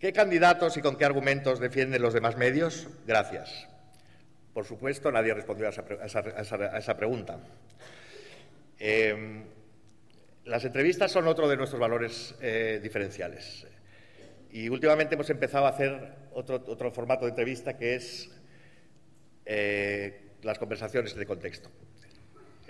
¿qué 0.00 0.14
candidatos 0.14 0.78
y 0.78 0.80
con 0.80 0.96
qué 0.96 1.04
argumentos 1.04 1.60
defienden 1.60 2.00
los 2.00 2.14
demás 2.14 2.38
medios? 2.38 2.88
Gracias. 3.06 3.68
Por 4.54 4.64
supuesto, 4.64 5.12
nadie 5.12 5.34
respondió 5.34 5.68
a 5.68 6.78
esa 6.78 6.96
pregunta. 6.96 7.38
Em, 8.78 9.44
las 10.44 10.64
entrevistas 10.64 11.10
son 11.10 11.26
otro 11.26 11.48
de 11.48 11.56
nuestros 11.56 11.80
valores 11.80 12.34
eh, 12.40 12.80
diferenciales. 12.82 13.66
Y 14.50 14.68
últimamente 14.68 15.14
hemos 15.14 15.30
empezado 15.30 15.66
a 15.66 15.70
hacer 15.70 16.14
otro, 16.32 16.90
formato 16.92 17.24
de 17.24 17.30
entrevista 17.30 17.76
que 17.76 17.94
es 17.94 18.30
eh, 19.46 20.20
las 20.42 20.58
conversaciones 20.58 21.14
de 21.14 21.26
contexto. 21.26 21.70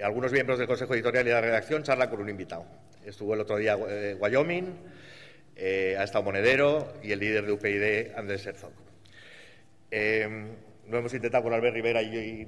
Algunos 0.02 0.32
miembros 0.32 0.58
del 0.58 0.66
Consejo 0.66 0.94
Editorial 0.94 1.26
y 1.26 1.28
de 1.28 1.34
la 1.34 1.40
redacción 1.40 1.82
charlan 1.82 2.08
con 2.08 2.20
un 2.20 2.28
invitado. 2.28 2.66
Estuvo 3.04 3.34
el 3.34 3.40
otro 3.40 3.56
día 3.58 3.76
eh, 3.88 4.16
Wyoming, 4.18 4.64
ha 5.56 6.02
estado 6.02 6.24
Monedero 6.24 6.94
y 7.02 7.12
el 7.12 7.20
líder 7.20 7.46
de 7.46 7.52
UPyD, 7.52 8.16
Andrés 8.16 8.46
Herzog. 8.46 8.72
Em, 9.90 10.48
lo 10.88 10.98
hemos 10.98 11.14
intentado 11.14 11.44
con 11.44 11.52
Albert 11.52 11.74
Rivera 11.74 12.02
y 12.02 12.46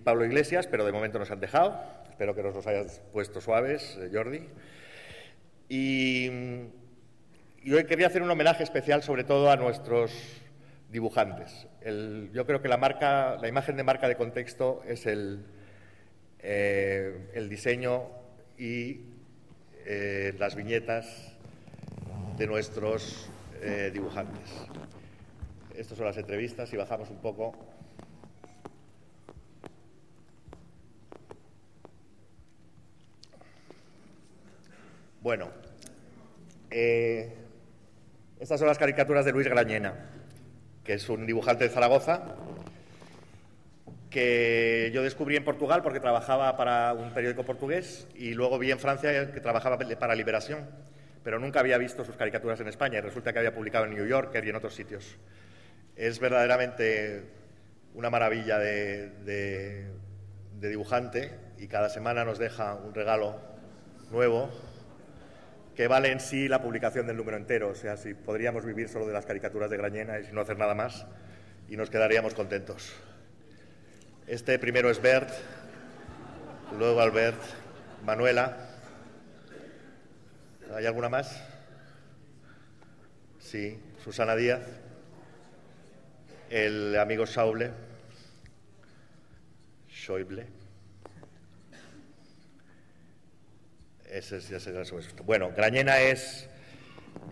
Pablo 0.00 0.24
Iglesias, 0.24 0.66
pero 0.66 0.84
de 0.84 0.92
momento 0.92 1.18
nos 1.18 1.30
han 1.30 1.40
dejado. 1.40 1.80
Espero 2.10 2.34
que 2.34 2.42
nos 2.42 2.54
los 2.54 2.66
hayas 2.66 3.00
puesto 3.12 3.40
suaves, 3.40 3.96
eh, 4.00 4.10
Jordi. 4.12 4.42
Y, 5.68 6.28
hoy 7.72 7.84
quería 7.84 8.08
hacer 8.08 8.22
un 8.22 8.30
homenaje 8.30 8.62
especial 8.62 9.02
sobre 9.02 9.24
todo 9.24 9.50
a 9.50 9.56
nuestros 9.56 10.12
dibujantes. 10.90 11.66
yo 12.32 12.46
creo 12.46 12.60
que 12.60 12.68
la, 12.68 12.76
marca, 12.76 13.36
la 13.36 13.48
imagen 13.48 13.76
de 13.76 13.84
marca 13.84 14.08
de 14.08 14.16
contexto 14.16 14.82
es 14.86 15.06
el, 15.06 15.44
eh, 16.40 17.30
el 17.34 17.48
diseño 17.48 18.08
y 18.58 19.02
eh, 19.86 20.34
las 20.38 20.54
viñetas 20.54 21.36
de 22.36 22.46
nuestros 22.46 23.30
dibujantes. 23.92 24.50
Estas 25.74 25.98
son 25.98 26.06
las 26.06 26.16
entrevistas 26.16 26.72
y 26.72 26.76
bajamos 26.76 27.10
un 27.10 27.18
poco. 27.18 27.54
Bueno, 35.20 35.48
eh, 36.70 37.34
estas 38.38 38.60
son 38.60 38.68
las 38.68 38.78
caricaturas 38.78 39.24
de 39.24 39.32
Luis 39.32 39.48
Grañena, 39.48 39.94
que 40.84 40.92
es 40.94 41.08
un 41.08 41.26
dibujante 41.26 41.64
de 41.64 41.70
Zaragoza, 41.70 42.36
que 44.10 44.92
yo 44.94 45.02
descubrí 45.02 45.34
en 45.34 45.44
Portugal 45.44 45.82
porque 45.82 45.98
trabajaba 45.98 46.56
para 46.56 46.92
un 46.92 47.12
periódico 47.12 47.44
portugués 47.44 48.06
y 48.14 48.34
luego 48.34 48.60
vi 48.60 48.70
en 48.70 48.78
Francia 48.78 49.32
que 49.32 49.40
trabajaba 49.40 49.76
para 49.76 50.14
Liberación, 50.14 50.70
pero 51.24 51.40
nunca 51.40 51.58
había 51.58 51.78
visto 51.78 52.04
sus 52.04 52.16
caricaturas 52.16 52.60
en 52.60 52.68
España 52.68 52.98
y 52.98 53.00
resulta 53.00 53.32
que 53.32 53.40
había 53.40 53.52
publicado 53.52 53.86
en 53.86 53.94
New 53.94 54.06
Yorker 54.06 54.44
y 54.44 54.50
en 54.50 54.56
otros 54.56 54.74
sitios. 54.74 55.16
Es 55.96 56.20
verdaderamente 56.20 57.24
una 57.94 58.08
maravilla 58.08 58.58
de 58.60 59.90
dibujante 60.60 61.32
y 61.58 61.66
cada 61.66 61.88
semana 61.88 62.24
nos 62.24 62.38
deja 62.38 62.76
un 62.76 62.94
regalo 62.94 63.34
nuevo 64.12 64.67
que 65.78 65.86
vale 65.86 66.10
en 66.10 66.18
sí 66.18 66.48
la 66.48 66.60
publicación 66.60 67.06
del 67.06 67.16
número 67.16 67.36
entero. 67.36 67.68
O 67.68 67.74
sea, 67.76 67.96
si 67.96 68.12
podríamos 68.12 68.64
vivir 68.64 68.88
solo 68.88 69.06
de 69.06 69.12
las 69.12 69.24
caricaturas 69.24 69.70
de 69.70 69.76
Grañena 69.76 70.18
y 70.18 70.24
sin 70.24 70.34
no 70.34 70.40
hacer 70.40 70.58
nada 70.58 70.74
más, 70.74 71.06
y 71.68 71.76
nos 71.76 71.88
quedaríamos 71.88 72.34
contentos. 72.34 72.92
Este 74.26 74.58
primero 74.58 74.90
es 74.90 75.00
Bert, 75.00 75.30
luego 76.76 77.00
Albert, 77.00 77.40
Manuela. 78.04 78.56
¿Hay 80.74 80.84
alguna 80.84 81.08
más? 81.08 81.40
Sí, 83.38 83.80
Susana 84.02 84.34
Díaz, 84.34 84.66
el 86.50 86.98
amigo 86.98 87.24
Sauble, 87.24 87.70
Schäuble. 89.88 90.57
Bueno, 95.24 95.52
Grañena 95.56 96.00
es 96.00 96.48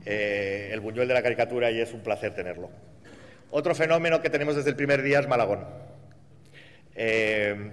eh, 0.05 0.70
el 0.72 0.81
buñuel 0.81 1.09
de 1.09 1.14
la 1.14 1.22
caricatura 1.22 1.70
y 1.70 1.81
es 1.81 1.92
un 1.92 2.01
placer 2.01 2.35
tenerlo. 2.35 2.70
Otro 3.51 3.75
fenómeno 3.75 4.20
que 4.22 4.31
tenemos 4.31 4.57
desde 4.57 4.70
el 4.70 4.77
primer 4.77 5.03
día 5.03 5.20
es 5.20 5.29
Malagón. 5.29 5.66
Eh, 6.94 7.70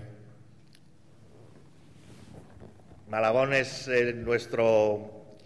Malagón 3.09 3.53
es 3.53 3.87
eh, 3.87 4.13
nuestro... 4.13 5.37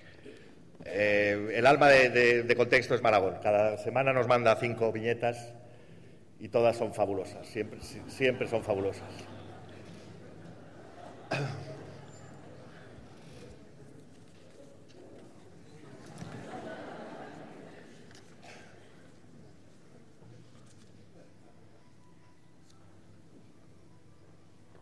el 0.86 1.66
alma 1.66 1.90
de, 1.90 2.54
contexto 2.56 2.96
es 2.96 3.02
Malagón. 3.02 3.36
Cada 3.42 3.78
semana 3.78 4.14
nos 4.14 4.28
manda 4.28 4.56
cinco 4.56 4.92
viñetas 4.92 5.54
y 6.40 6.50
todas 6.50 6.78
son 6.78 6.94
fabulosas, 6.94 7.48
siempre, 7.48 7.80
siempre 8.08 8.48
son 8.48 8.64
fabulosas. 8.64 9.10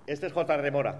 Este 0.07 0.27
es 0.27 0.33
J. 0.33 0.71
Mora, 0.71 0.95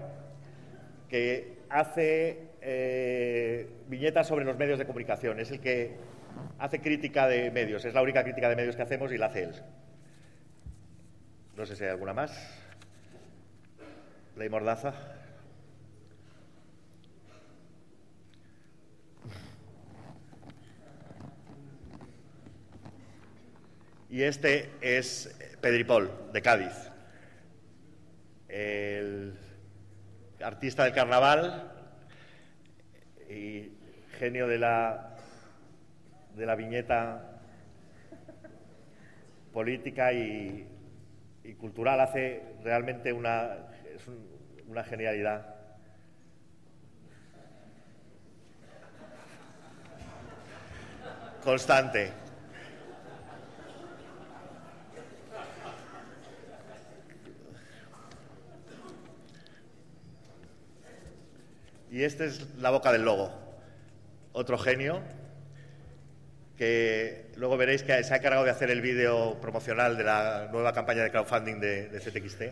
que 1.08 1.58
hace 1.68 2.48
eh, 2.60 3.68
viñetas 3.86 4.26
sobre 4.26 4.44
los 4.44 4.56
medios 4.56 4.78
de 4.78 4.86
comunicación. 4.86 5.38
Es 5.38 5.52
el 5.52 5.60
que 5.60 5.96
hace 6.58 6.80
crítica 6.80 7.28
de 7.28 7.52
medios. 7.52 7.84
Es 7.84 7.94
la 7.94 8.02
única 8.02 8.24
crítica 8.24 8.48
de 8.48 8.56
medios 8.56 8.74
que 8.74 8.82
hacemos 8.82 9.12
y 9.12 9.18
la 9.18 9.26
hace 9.26 9.44
él. 9.44 9.54
No 11.56 11.64
sé 11.64 11.76
si 11.76 11.84
hay 11.84 11.90
alguna 11.90 12.14
más. 12.14 12.32
Ley 14.36 14.48
Mordaza. 14.48 14.92
Y 24.10 24.22
este 24.22 24.70
es 24.80 25.36
Pedripol, 25.60 26.10
de 26.32 26.42
Cádiz. 26.42 26.90
El 29.06 29.34
artista 30.42 30.82
del 30.84 30.92
carnaval 30.92 31.70
y 33.30 33.70
genio 34.18 34.48
de 34.48 34.58
la, 34.58 35.14
de 36.34 36.44
la 36.46 36.54
viñeta 36.56 37.38
política 39.52 40.12
y, 40.12 40.66
cultural. 41.60 42.00
Hace 42.00 42.42
realmente 42.64 43.12
una, 43.12 43.56
es 43.94 44.06
un- 44.08 44.26
una 44.68 44.82
genialidad. 44.82 45.54
Constante. 51.44 52.25
Y 61.90 62.02
esta 62.02 62.24
es 62.24 62.54
la 62.58 62.70
boca 62.70 62.92
del 62.92 63.04
lobo. 63.04 63.32
Otro 64.32 64.58
genio 64.58 65.02
que 66.56 67.30
luego 67.36 67.56
veréis 67.56 67.82
que 67.82 68.02
se 68.02 68.14
ha 68.14 68.16
encargado 68.16 68.44
de 68.44 68.50
hacer 68.50 68.70
el 68.70 68.80
vídeo 68.80 69.38
promocional 69.40 69.96
de 69.96 70.04
la 70.04 70.48
nueva 70.50 70.72
campaña 70.72 71.02
de 71.02 71.10
crowdfunding 71.10 71.60
de, 71.60 71.88
de 71.88 72.00
CTXT. 72.00 72.42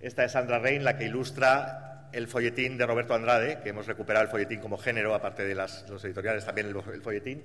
Esta 0.00 0.24
es 0.24 0.32
Sandra 0.32 0.58
Rein, 0.58 0.84
la 0.84 0.96
que 0.96 1.04
ilustra 1.04 2.08
el 2.12 2.26
folletín 2.26 2.78
de 2.78 2.86
Roberto 2.86 3.14
Andrade, 3.14 3.60
que 3.62 3.68
hemos 3.68 3.86
recuperado 3.86 4.24
el 4.24 4.30
folletín 4.30 4.60
como 4.60 4.78
género, 4.78 5.14
aparte 5.14 5.44
de 5.44 5.54
los 5.54 5.84
editoriales, 6.04 6.44
también 6.46 6.68
el, 6.68 6.76
el 6.94 7.02
folletín. 7.02 7.42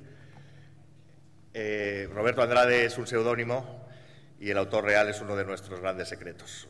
Eh, 1.54 2.10
Roberto 2.14 2.42
Andrade 2.42 2.86
es 2.86 2.98
un 2.98 3.06
seudónimo 3.08 3.86
y 4.40 4.50
el 4.50 4.58
autor 4.58 4.86
real 4.86 5.10
es 5.10 5.20
uno 5.22 5.36
de 5.36 5.46
nuestros 5.46 5.80
grandes 5.82 6.08
secretos. 6.08 6.68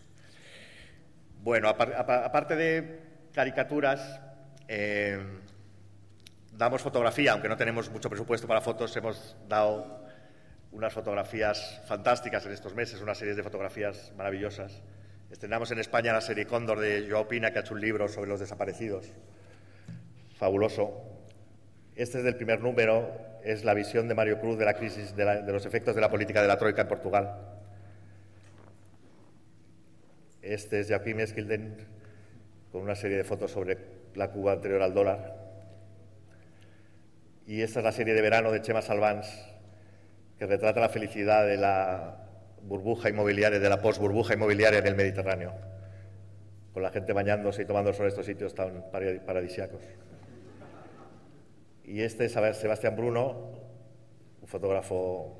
Bueno, 1.42 1.70
apar- 1.70 1.94
apa- 1.96 2.26
aparte 2.26 2.56
de 2.56 3.00
caricaturas, 3.34 4.20
eh, 4.68 5.20
damos 6.54 6.82
fotografía, 6.82 7.34
aunque 7.34 7.50
no 7.50 7.58
tenemos 7.58 7.90
mucho 7.90 8.10
presupuesto 8.10 8.48
para 8.48 8.62
fotos, 8.62 8.96
hemos 8.98 9.36
dado 9.48 10.04
unas 10.72 10.94
fotografías 10.94 11.82
fantásticas 11.88 12.46
en 12.46 12.52
estos 12.52 12.76
meses, 12.76 13.02
unas 13.02 13.18
series 13.18 13.38
de 13.38 13.44
fotografías 13.44 14.12
maravillosas. 14.18 14.82
Estrenamos 15.32 15.72
en 15.72 15.80
España 15.80 16.14
la 16.14 16.22
serie 16.22 16.46
Cóndor 16.46 16.80
de 16.80 17.08
Joao 17.10 17.28
Pina, 17.28 17.52
que 17.52 17.60
ha 17.60 17.62
hecho 17.62 17.74
un 17.74 17.82
libro 17.82 18.08
sobre 18.08 18.30
los 18.30 18.40
desaparecidos. 18.40 19.08
Fabuloso. 20.38 21.02
Este 21.96 22.18
es 22.20 22.24
del 22.26 22.36
primer 22.36 22.60
número, 22.62 23.10
es 23.44 23.64
la 23.64 23.74
visión 23.74 24.08
de 24.08 24.16
Mario 24.16 24.40
Cruz 24.40 24.58
de 24.58 24.66
la 24.66 24.74
crisis, 24.74 25.16
de, 25.16 25.26
la- 25.26 25.42
de 25.42 25.52
los 25.52 25.66
efectos 25.66 25.96
de 25.96 26.02
la 26.02 26.10
política 26.10 26.42
de 26.42 26.48
la 26.48 26.58
Troika 26.58 26.82
en 26.82 26.88
Portugal. 26.90 27.40
Este 30.42 30.82
es 30.82 30.90
Joaquim 30.90 31.20
Esquilden 31.22 31.88
con 32.76 32.84
una 32.84 32.96
serie 32.96 33.16
de 33.16 33.24
fotos 33.24 33.52
sobre 33.52 33.78
la 34.16 34.32
Cuba 34.32 34.52
anterior 34.52 34.82
al 34.82 34.94
dólar. 34.94 35.34
Y 37.48 37.62
esta 37.62 37.80
es 37.80 37.86
la 37.86 37.94
serie 37.94 38.14
de 38.14 38.22
verano 38.22 38.52
de 38.52 38.62
Chema 38.62 38.82
Salvans, 38.82 39.30
que 40.38 40.46
retrata 40.46 40.82
la 40.82 40.90
felicidad 40.90 41.46
de 41.48 41.56
la 41.56 42.28
burbuja 42.64 43.08
inmobiliaria, 43.08 43.60
de 43.62 43.70
la 43.70 43.82
post-burbuja 43.82 44.34
inmobiliaria 44.34 44.80
en 44.80 44.88
el 44.88 44.96
Mediterráneo, 44.96 45.54
con 46.74 46.84
la 46.84 46.90
gente 46.90 47.14
bañándose 47.14 47.62
y 47.62 47.66
tomando 47.66 47.92
en 47.92 48.06
estos 48.08 48.26
sitios 48.26 48.54
tan 48.54 48.92
para- 48.92 49.22
paradisíacos. 49.26 49.82
Y 51.86 52.02
este 52.02 52.26
es 52.26 52.34
Sebastián 52.34 52.98
Bruno, 52.98 53.54
un 54.42 54.48
fotógrafo 54.50 55.40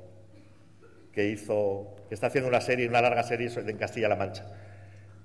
que 1.12 1.26
hizo, 1.28 1.96
que 2.08 2.14
está 2.14 2.28
haciendo 2.28 2.48
una 2.48 2.62
serie, 2.62 2.88
una 2.88 3.02
larga 3.02 3.22
serie 3.24 3.50
sobre- 3.50 3.72
en 3.72 3.76
Castilla-La 3.76 4.16
Mancha, 4.16 4.46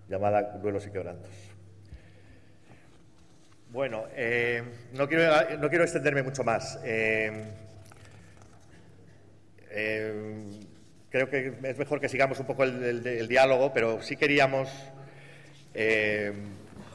llamada 0.09 0.57
Duelos 0.61 0.85
y 0.87 0.91
Quebrantos. 0.91 1.50
Bueno, 3.71 4.03
eh, 4.17 4.61
no, 4.91 5.07
quiero, 5.07 5.57
no 5.57 5.69
quiero 5.69 5.85
extenderme 5.85 6.23
mucho 6.23 6.43
más. 6.43 6.77
Eh, 6.83 7.31
eh, 9.69 10.59
creo 11.09 11.29
que 11.29 11.53
es 11.63 11.77
mejor 11.77 12.01
que 12.01 12.09
sigamos 12.09 12.37
un 12.41 12.45
poco 12.47 12.65
el, 12.65 12.83
el- 13.07 13.27
diálogo, 13.29 13.71
pero 13.73 14.01
sí 14.01 14.17
queríamos, 14.17 14.67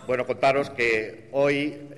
bueno, 0.07 0.27
contaros 0.27 0.69
que 0.69 1.31
hoy 1.33 1.89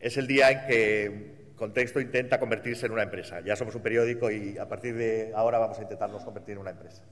es 0.00 0.16
el 0.16 0.26
día 0.26 0.50
en 0.50 0.66
que 0.66 1.36
Contexto 1.54 2.00
intenta 2.00 2.40
convertirse 2.40 2.86
en 2.86 2.92
una 2.92 3.04
empresa. 3.04 3.40
Ya 3.42 3.54
somos 3.54 3.76
un 3.76 3.82
periódico 3.82 4.28
y 4.28 4.58
a 4.58 4.66
partir 4.68 4.96
de 4.96 5.30
ahora 5.36 5.58
vamos 5.58 5.78
a 5.78 5.82
intentarnos 5.82 6.24
convertir 6.24 6.54
en 6.54 6.58
una 6.58 6.70
empresa. 6.72 7.04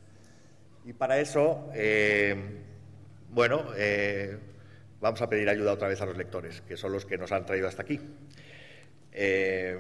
Y 0.85 0.93
para 0.95 1.21
eso, 1.21 1.71
bueno, 3.31 3.65
vamos 5.05 5.21
a 5.21 5.29
pedir 5.29 5.51
ayuda 5.51 5.73
otra 5.73 5.87
vez 5.87 6.01
a 6.01 6.07
los 6.07 6.17
lectores, 6.17 6.63
que 6.63 6.79
son 6.79 6.91
los 6.93 7.05
que 7.05 7.19
nos 7.19 7.31
han 7.31 7.45
traído 7.45 7.69
hasta 7.69 7.83
aquí. 7.83 8.01
Eh, 9.13 9.79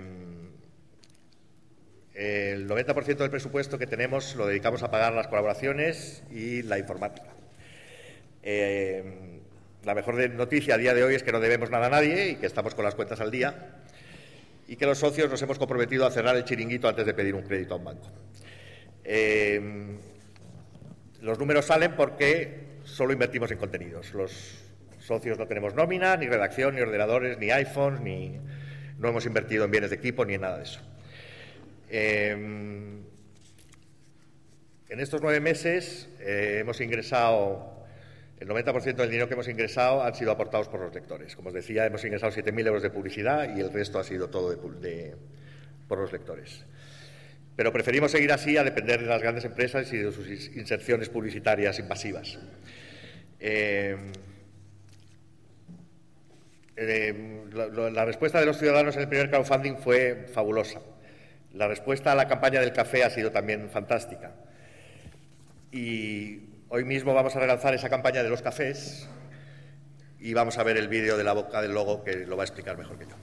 el 2.13 2.69
90% 2.69 3.17
del 3.17 3.31
presupuesto 3.31 3.79
que 3.79 3.87
tenemos 3.87 4.37
lo 4.37 4.47
dedicamos 4.47 4.83
a 4.83 4.91
pagar 4.91 5.15
las 5.15 5.27
colaboraciones 5.29 6.23
y 6.31 6.63
la 6.63 6.79
informática. 6.79 7.31
Eh, 8.43 9.41
la 9.83 9.95
mejor 9.95 10.31
noticia 10.31 10.75
a 10.75 10.79
día 10.79 10.93
de 10.93 11.03
hoy 11.03 11.15
es 11.15 11.23
que 11.23 11.33
no 11.33 11.41
debemos 11.41 11.71
nada 11.71 11.87
a 11.87 11.91
nadie 11.91 12.29
y 12.29 12.37
que 12.37 12.45
estamos 12.45 12.75
con 12.75 12.85
las 12.85 12.95
cuentas 12.95 13.19
al 13.21 13.31
día 13.31 13.81
y 14.69 14.77
que 14.77 14.85
los 14.85 14.99
socios 14.99 15.31
nos 15.31 15.41
hemos 15.41 15.59
comprometido 15.59 16.05
a 16.05 16.11
cerrar 16.11 16.37
el 16.37 16.45
chiringuito 16.45 16.87
antes 16.87 17.07
de 17.07 17.15
pedir 17.15 17.35
un 17.35 17.45
crédito 17.45 17.73
a 17.73 17.77
un 17.79 17.85
banco. 17.85 18.11
Eh, 19.03 19.97
los 21.23 21.39
números 21.39 21.65
salen 21.65 21.97
porque 21.97 22.81
solo 22.85 23.15
invertimos 23.15 23.51
en 23.51 23.57
contenidos. 23.57 24.13
Los 24.13 24.64
socios 25.05 25.39
no 25.39 25.47
tenemos 25.47 25.75
nómina, 25.75 26.17
ni 26.17 26.27
redacción, 26.29 26.75
ni 26.75 26.81
ordenadores, 26.81 27.39
ni 27.39 27.51
iPhones, 27.51 28.01
ni 28.01 28.41
no 28.99 29.09
hemos 29.09 29.27
invertido 29.27 29.65
en 29.65 29.71
bienes 29.71 29.91
de 29.91 29.97
equipo, 29.97 30.25
ni 30.25 30.35
en 30.35 30.41
nada 30.41 30.59
de 30.59 30.65
eso. 30.65 30.81
Eh, 31.91 32.31
en 34.89 35.01
estos 35.01 35.21
nueve 35.21 35.41
meses 35.41 36.09
eh, 36.21 36.59
hemos 36.61 36.81
ingresado, 36.81 37.85
el 38.39 38.49
90% 38.49 38.95
del 38.97 39.09
dinero 39.11 39.29
que 39.29 39.35
hemos 39.35 39.49
ingresado 39.49 40.03
han 40.03 40.15
sido 40.15 40.31
aportados 40.31 40.69
por 40.69 40.81
los 40.81 40.95
lectores. 40.95 41.35
Como 41.37 41.49
os 41.49 41.55
decía, 41.55 41.85
hemos 41.87 42.05
ingresado 42.05 42.33
7.000 42.33 42.67
euros 42.67 42.83
de 42.83 42.91
publicidad 42.91 43.55
y 43.57 43.61
el 43.61 43.73
resto 43.73 43.99
ha 43.99 44.05
sido 44.05 44.29
todo 44.31 44.51
de 44.51 44.81
de- 44.89 45.17
por 45.89 45.99
los 45.99 46.13
lectores. 46.13 46.65
Pero 47.57 47.73
preferimos 47.73 48.11
seguir 48.11 48.33
así 48.33 48.57
a 48.57 48.65
depender 48.65 49.01
de 49.01 49.07
las 49.07 49.21
grandes 49.23 49.45
empresas 49.45 49.93
y 49.93 49.99
de 49.99 50.11
sus 50.13 50.27
ins- 50.29 50.57
inserciones 50.57 51.09
publicitarias 51.09 51.79
invasivas. 51.79 52.39
Eh, 53.39 53.97
eh, 56.77 57.45
la, 57.53 57.67
la- 57.67 57.91
la 57.91 58.05
respuesta 58.05 58.41
de 58.41 58.47
los 58.47 58.59
ciudadanos 58.59 58.95
en 58.97 59.03
el 59.03 59.09
primer 59.09 59.31
crowdfunding 59.31 59.77
fue 59.77 60.27
fabulosa. 60.33 60.81
La 61.53 61.69
respuesta 61.69 62.13
a 62.13 62.15
la 62.15 62.27
campaña 62.27 62.61
del 62.61 62.73
café 62.73 63.05
ha 63.05 63.11
sido 63.11 63.31
también 63.31 63.71
fantástica. 63.71 64.33
Y 65.71 66.41
hoy 66.69 66.85
mismo 66.85 67.15
vamos 67.15 67.35
a 67.37 67.41
relanzar 67.41 67.75
esa 67.75 67.89
campaña 67.89 68.23
de 68.23 68.29
los 68.29 68.43
cafés 68.43 69.09
y 70.21 70.35
vamos 70.35 70.59
a 70.59 70.63
ver 70.63 70.77
el 70.77 70.89
vídeo 70.89 71.17
de 71.17 71.25
la 71.25 71.33
boca 71.33 71.61
del 71.63 71.73
logo 71.75 72.03
que 72.05 72.15
lo 72.27 72.37
va 72.37 72.43
a 72.43 72.47
explicar 72.47 72.77
mejor 72.79 72.99
que 72.99 73.07
yo. 73.07 73.15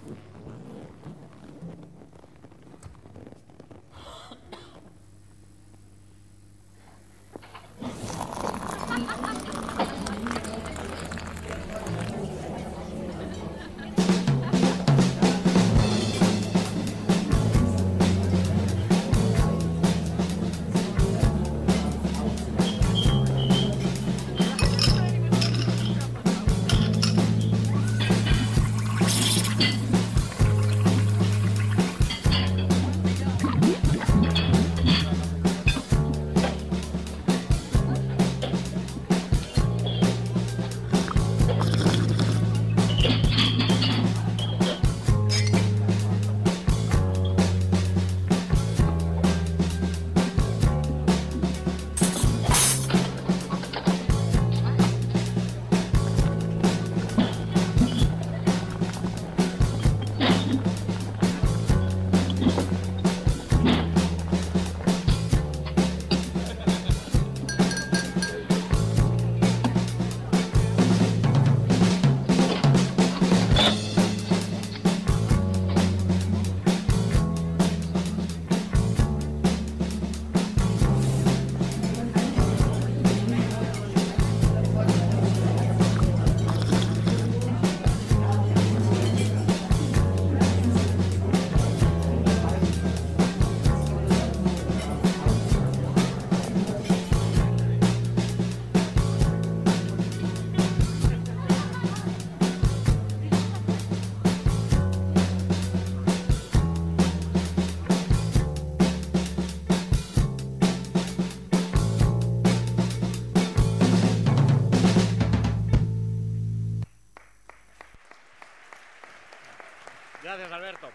Gracias, 120.24 120.52
Alberto. 120.52 120.88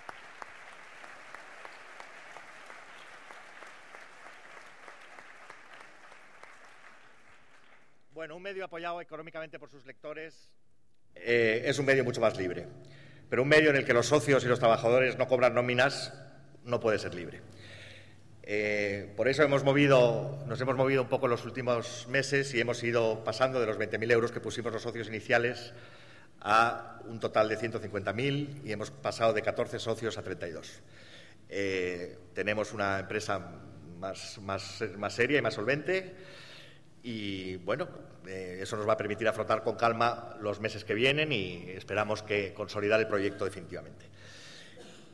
Bueno, 8.12 8.36
un 8.36 8.42
medio 8.42 8.64
apoyado 8.64 9.00
económicamente 9.00 9.58
por 9.58 9.68
sus 9.68 9.84
lectores 9.84 10.48
eh, 11.14 11.62
es 11.66 11.78
un 11.78 11.86
medio 11.86 12.04
mucho 12.04 12.20
más 12.20 12.36
libre, 12.36 12.66
pero 13.28 13.42
un 13.42 13.48
medio 13.48 13.70
en 13.70 13.76
el 13.76 13.84
que 13.84 13.92
los 13.92 14.06
socios 14.06 14.44
y 14.44 14.48
los 14.48 14.58
trabajadores 14.58 15.18
no 15.18 15.26
cobran 15.26 15.54
nóminas 15.54 16.14
no 16.64 16.80
puede 16.80 16.98
ser 16.98 17.14
libre. 17.14 17.40
Eh, 18.42 19.12
por 19.16 19.28
eso 19.28 19.42
hemos 19.42 19.64
movido, 19.64 20.44
nos 20.46 20.60
hemos 20.60 20.76
movido 20.76 21.02
un 21.02 21.08
poco 21.08 21.26
en 21.26 21.32
los 21.32 21.44
últimos 21.44 22.06
meses 22.08 22.54
y 22.54 22.60
hemos 22.60 22.82
ido 22.84 23.24
pasando 23.24 23.60
de 23.60 23.66
los 23.66 23.78
20.000 23.78 24.12
euros 24.12 24.30
que 24.30 24.40
pusimos 24.40 24.72
los 24.72 24.82
socios 24.82 25.08
iniciales 25.08 25.74
a 26.40 27.00
un 27.06 27.20
total 27.20 27.48
de 27.48 27.58
150.000 27.58 28.64
y 28.64 28.72
hemos 28.72 28.90
pasado 28.90 29.32
de 29.32 29.42
14 29.42 29.78
socios 29.78 30.18
a 30.18 30.22
32. 30.22 30.80
Eh, 31.48 32.18
tenemos 32.34 32.72
una 32.72 32.98
empresa 33.00 33.38
más, 33.98 34.38
más, 34.42 34.82
más 34.96 35.12
seria 35.12 35.38
y 35.38 35.42
más 35.42 35.54
solvente 35.54 36.14
y 37.02 37.56
bueno, 37.58 37.88
eh, 38.26 38.58
eso 38.60 38.76
nos 38.76 38.88
va 38.88 38.94
a 38.94 38.96
permitir 38.96 39.28
afrontar 39.28 39.62
con 39.62 39.76
calma 39.76 40.36
los 40.40 40.60
meses 40.60 40.84
que 40.84 40.94
vienen 40.94 41.30
y 41.30 41.70
esperamos 41.70 42.22
que 42.22 42.52
consolidar 42.52 42.98
el 42.98 43.06
proyecto 43.06 43.44
definitivamente. 43.44 44.06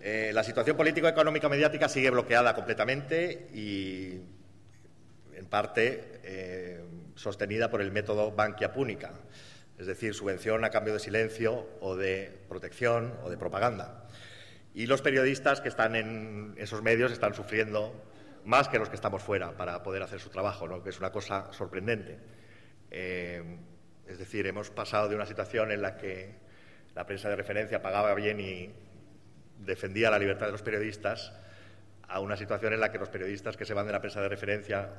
Eh, 0.01 0.31
la 0.33 0.43
situación 0.43 0.77
político-económica 0.77 1.49
mediática 1.49 1.89
sigue 1.89 2.11
bloqueada 2.11 2.55
completamente 2.55 3.49
y 3.55 4.21
en 5.37 5.47
parte 5.47 6.21
eh, 6.25 6.85
sostenida 7.15 7.71
por 7.71 7.83
el 7.83 7.93
método 7.93 8.33
Bankia 8.33 8.73
Púnica, 8.73 9.13
es 9.83 9.89
decir, 9.89 10.15
subvención 10.15 10.65
a 10.65 10.71
cambio 10.71 10.93
de 10.93 11.01
silencio 11.01 11.67
o 11.81 11.97
de 11.97 12.33
protección 12.49 13.13
o 13.25 13.31
de 13.31 13.37
propaganda. 13.37 14.07
Y 14.75 14.87
los 14.87 15.03
periodistas 15.03 15.61
que 15.61 15.69
están 15.69 15.97
en 15.97 16.55
esos 16.57 16.83
medios 16.83 17.11
están 17.11 17.35
sufriendo 17.35 17.93
más 18.45 18.69
que 18.69 18.79
los 18.79 18.89
que 18.89 18.95
estamos 18.95 19.25
fuera 19.25 19.57
para 19.57 19.83
poder 19.83 20.05
hacer 20.05 20.21
su 20.21 20.29
trabajo, 20.29 20.69
¿no? 20.69 20.85
que 20.85 20.91
es 20.91 21.01
una 21.01 21.11
cosa 21.11 21.53
sorprendente. 21.53 22.17
Eh, 22.93 23.43
es 24.07 24.21
decir, 24.21 24.47
hemos 24.47 24.71
pasado 24.71 25.09
de 25.09 25.17
una 25.17 25.27
situación 25.27 25.73
en 25.73 25.83
la 25.83 25.97
que 25.97 26.37
la 26.95 27.05
prensa 27.05 27.29
de 27.29 27.35
referencia 27.35 27.83
pagaba 27.83 28.15
bien 28.15 28.39
y 28.39 28.73
defendía 29.59 30.13
la 30.13 30.19
libertad 30.21 30.47
de 30.47 30.53
los 30.53 30.63
periodistas 30.63 31.33
a 32.07 32.21
una 32.21 32.37
situación 32.37 32.73
en 32.73 32.79
la 32.79 32.93
que 32.93 32.99
los 32.99 33.09
periodistas 33.09 33.57
que 33.57 33.65
se 33.65 33.75
van 33.75 33.87
de 33.87 33.93
la 33.93 34.01
prensa 34.01 34.21
de 34.21 34.29
referencia 34.29 34.91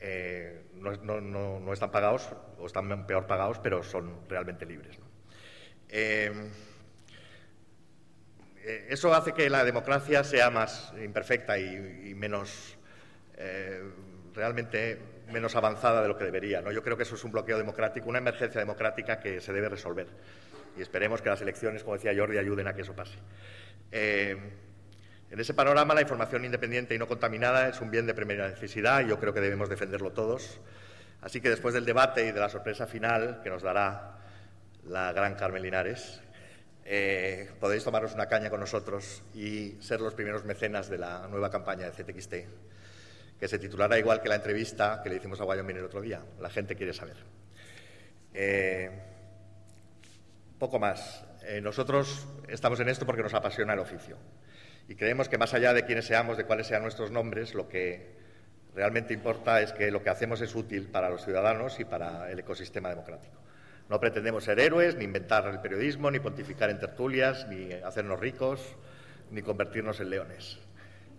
eh, 0.00 0.62
no, 0.74 1.72
están 1.72 1.90
pagados 1.90 2.30
o 2.58 2.66
están 2.66 3.06
peor 3.06 3.26
pagados, 3.26 3.58
pero 3.58 3.82
son 3.82 4.26
realmente 4.28 4.64
libres. 4.64 4.98
Eh, 5.88 6.32
eh, 8.62 8.86
eso 8.88 9.12
hace 9.12 9.32
que 9.32 9.50
la 9.50 9.64
democracia 9.64 10.24
sea 10.24 10.50
más 10.50 10.94
imperfecta 11.02 11.58
y, 11.58 12.14
menos 12.14 12.76
realmente 14.34 14.98
menos 15.32 15.56
avanzada 15.56 16.02
de 16.02 16.08
lo 16.08 16.16
que 16.18 16.24
debería. 16.24 16.62
Yo 16.70 16.82
creo 16.82 16.96
que 16.96 17.04
eso 17.04 17.14
es 17.14 17.24
un 17.24 17.32
bloqueo 17.32 17.56
democrático, 17.56 18.08
una 18.08 18.18
emergencia 18.18 18.60
democrática 18.60 19.18
que 19.18 19.40
se 19.40 19.52
debe 19.54 19.70
resolver. 19.70 20.08
Y 20.76 20.82
esperemos 20.82 21.22
que 21.22 21.30
las 21.30 21.40
elecciones, 21.40 21.82
como 21.82 21.96
decía 21.96 22.12
Jordi, 22.14 22.36
ayuden 22.36 22.68
a 22.68 22.74
que 22.74 22.82
eso 22.82 22.94
pase. 22.94 23.16
En 25.30 25.38
ese 25.38 25.54
panorama, 25.54 25.94
la 25.94 26.00
información 26.00 26.44
independiente 26.44 26.92
y 26.94 26.98
no 26.98 27.06
contaminada 27.06 27.68
es 27.68 27.80
un 27.80 27.88
bien 27.88 28.04
de 28.04 28.14
primera 28.14 28.48
necesidad 28.48 29.00
y 29.02 29.08
yo 29.08 29.20
creo 29.20 29.32
que 29.32 29.40
debemos 29.40 29.68
defenderlo 29.68 30.10
todos. 30.10 30.58
Así 31.20 31.40
que 31.40 31.48
después 31.48 31.72
del 31.72 31.84
debate 31.84 32.26
y 32.26 32.32
de 32.32 32.40
la 32.40 32.48
sorpresa 32.48 32.86
final 32.88 33.40
que 33.40 33.48
nos 33.48 33.62
dará 33.62 34.18
la 34.86 35.12
gran 35.12 35.36
Carmen 35.36 35.62
Linares, 35.62 36.20
eh, 36.84 37.48
podéis 37.60 37.84
tomaros 37.84 38.12
una 38.12 38.26
caña 38.26 38.50
con 38.50 38.58
nosotros 38.58 39.22
y 39.32 39.76
ser 39.80 40.00
los 40.00 40.14
primeros 40.14 40.44
mecenas 40.44 40.88
de 40.88 40.98
la 40.98 41.28
nueva 41.28 41.48
campaña 41.48 41.88
de 41.88 41.92
CTXT, 41.92 42.34
que 43.38 43.46
se 43.48 43.58
titulará 43.60 43.96
igual 44.00 44.20
que 44.20 44.28
la 44.28 44.34
entrevista 44.34 45.00
que 45.00 45.10
le 45.10 45.16
hicimos 45.16 45.40
a 45.40 45.44
Wyoming 45.44 45.76
el 45.76 45.84
otro 45.84 46.00
día. 46.00 46.20
La 46.40 46.50
gente 46.50 46.74
quiere 46.74 46.92
saber. 46.92 47.16
Eh, 48.34 48.90
poco 50.58 50.80
más. 50.80 51.24
Eh, 51.44 51.60
nosotros 51.60 52.26
estamos 52.48 52.80
en 52.80 52.88
esto 52.88 53.06
porque 53.06 53.22
nos 53.22 53.34
apasiona 53.34 53.74
el 53.74 53.78
oficio 53.78 54.16
y 54.90 54.96
creemos 54.96 55.28
que 55.28 55.38
más 55.38 55.54
allá 55.54 55.72
de 55.72 55.84
quiénes 55.84 56.04
seamos, 56.04 56.36
de 56.36 56.44
cuáles 56.44 56.66
sean 56.66 56.82
nuestros 56.82 57.12
nombres, 57.12 57.54
lo 57.54 57.68
que 57.68 58.10
realmente 58.74 59.14
importa 59.14 59.60
es 59.60 59.72
que 59.72 59.88
lo 59.88 60.02
que 60.02 60.10
hacemos 60.10 60.40
es 60.40 60.52
útil 60.56 60.88
para 60.88 61.08
los 61.08 61.24
ciudadanos 61.24 61.78
y 61.78 61.84
para 61.84 62.28
el 62.28 62.40
ecosistema 62.40 62.88
democrático. 62.88 63.38
No 63.88 64.00
pretendemos 64.00 64.42
ser 64.42 64.58
héroes, 64.58 64.96
ni 64.96 65.04
inventar 65.04 65.46
el 65.46 65.60
periodismo, 65.60 66.10
ni 66.10 66.18
pontificar 66.18 66.70
en 66.70 66.80
tertulias, 66.80 67.46
ni 67.46 67.72
hacernos 67.72 68.18
ricos, 68.18 68.74
ni 69.30 69.42
convertirnos 69.42 70.00
en 70.00 70.10
leones. 70.10 70.58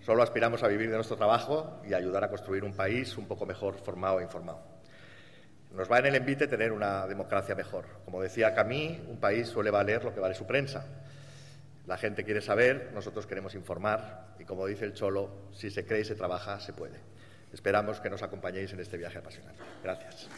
Solo 0.01 0.21
aspiramos 0.21 0.63
a 0.63 0.67
vivir 0.67 0.89
de 0.89 0.97
nuestro 0.97 1.15
trabajo 1.15 1.81
y 1.87 1.93
ayudar 1.93 2.25
a 2.25 2.29
construir 2.29 2.65
un 2.65 2.73
país 2.73 3.17
un 3.17 3.25
poco 3.25 3.45
mejor 3.45 3.75
formado 3.75 4.19
e 4.19 4.23
informado. 4.23 4.65
Nos 5.71 5.89
va 5.89 5.99
en 5.99 6.07
el 6.07 6.15
envite 6.15 6.45
tener 6.45 6.73
una 6.73 7.07
democracia 7.07 7.55
mejor. 7.55 7.85
Como 8.03 8.21
decía 8.21 8.53
Camille, 8.53 8.99
un 9.07 9.21
país 9.21 9.47
suele 9.47 9.71
valer 9.71 10.03
lo 10.03 10.13
que 10.13 10.19
vale 10.19 10.35
su 10.35 10.45
prensa. 10.45 10.85
La 11.91 11.97
gente 11.97 12.23
quiere 12.23 12.39
saber, 12.39 12.91
nosotros 12.93 13.27
queremos 13.27 13.53
informar 13.53 14.37
y 14.39 14.45
como 14.45 14.65
dice 14.65 14.85
el 14.85 14.93
Cholo, 14.93 15.49
si 15.51 15.69
se 15.69 15.85
cree 15.85 15.99
y 15.99 16.05
se 16.05 16.15
trabaja, 16.15 16.57
se 16.61 16.71
puede. 16.71 16.97
Esperamos 17.51 17.99
que 17.99 18.09
nos 18.09 18.23
acompañéis 18.23 18.71
en 18.71 18.79
este 18.79 18.95
viaje 18.95 19.17
apasionante. 19.17 19.61
Gracias. 19.83 20.29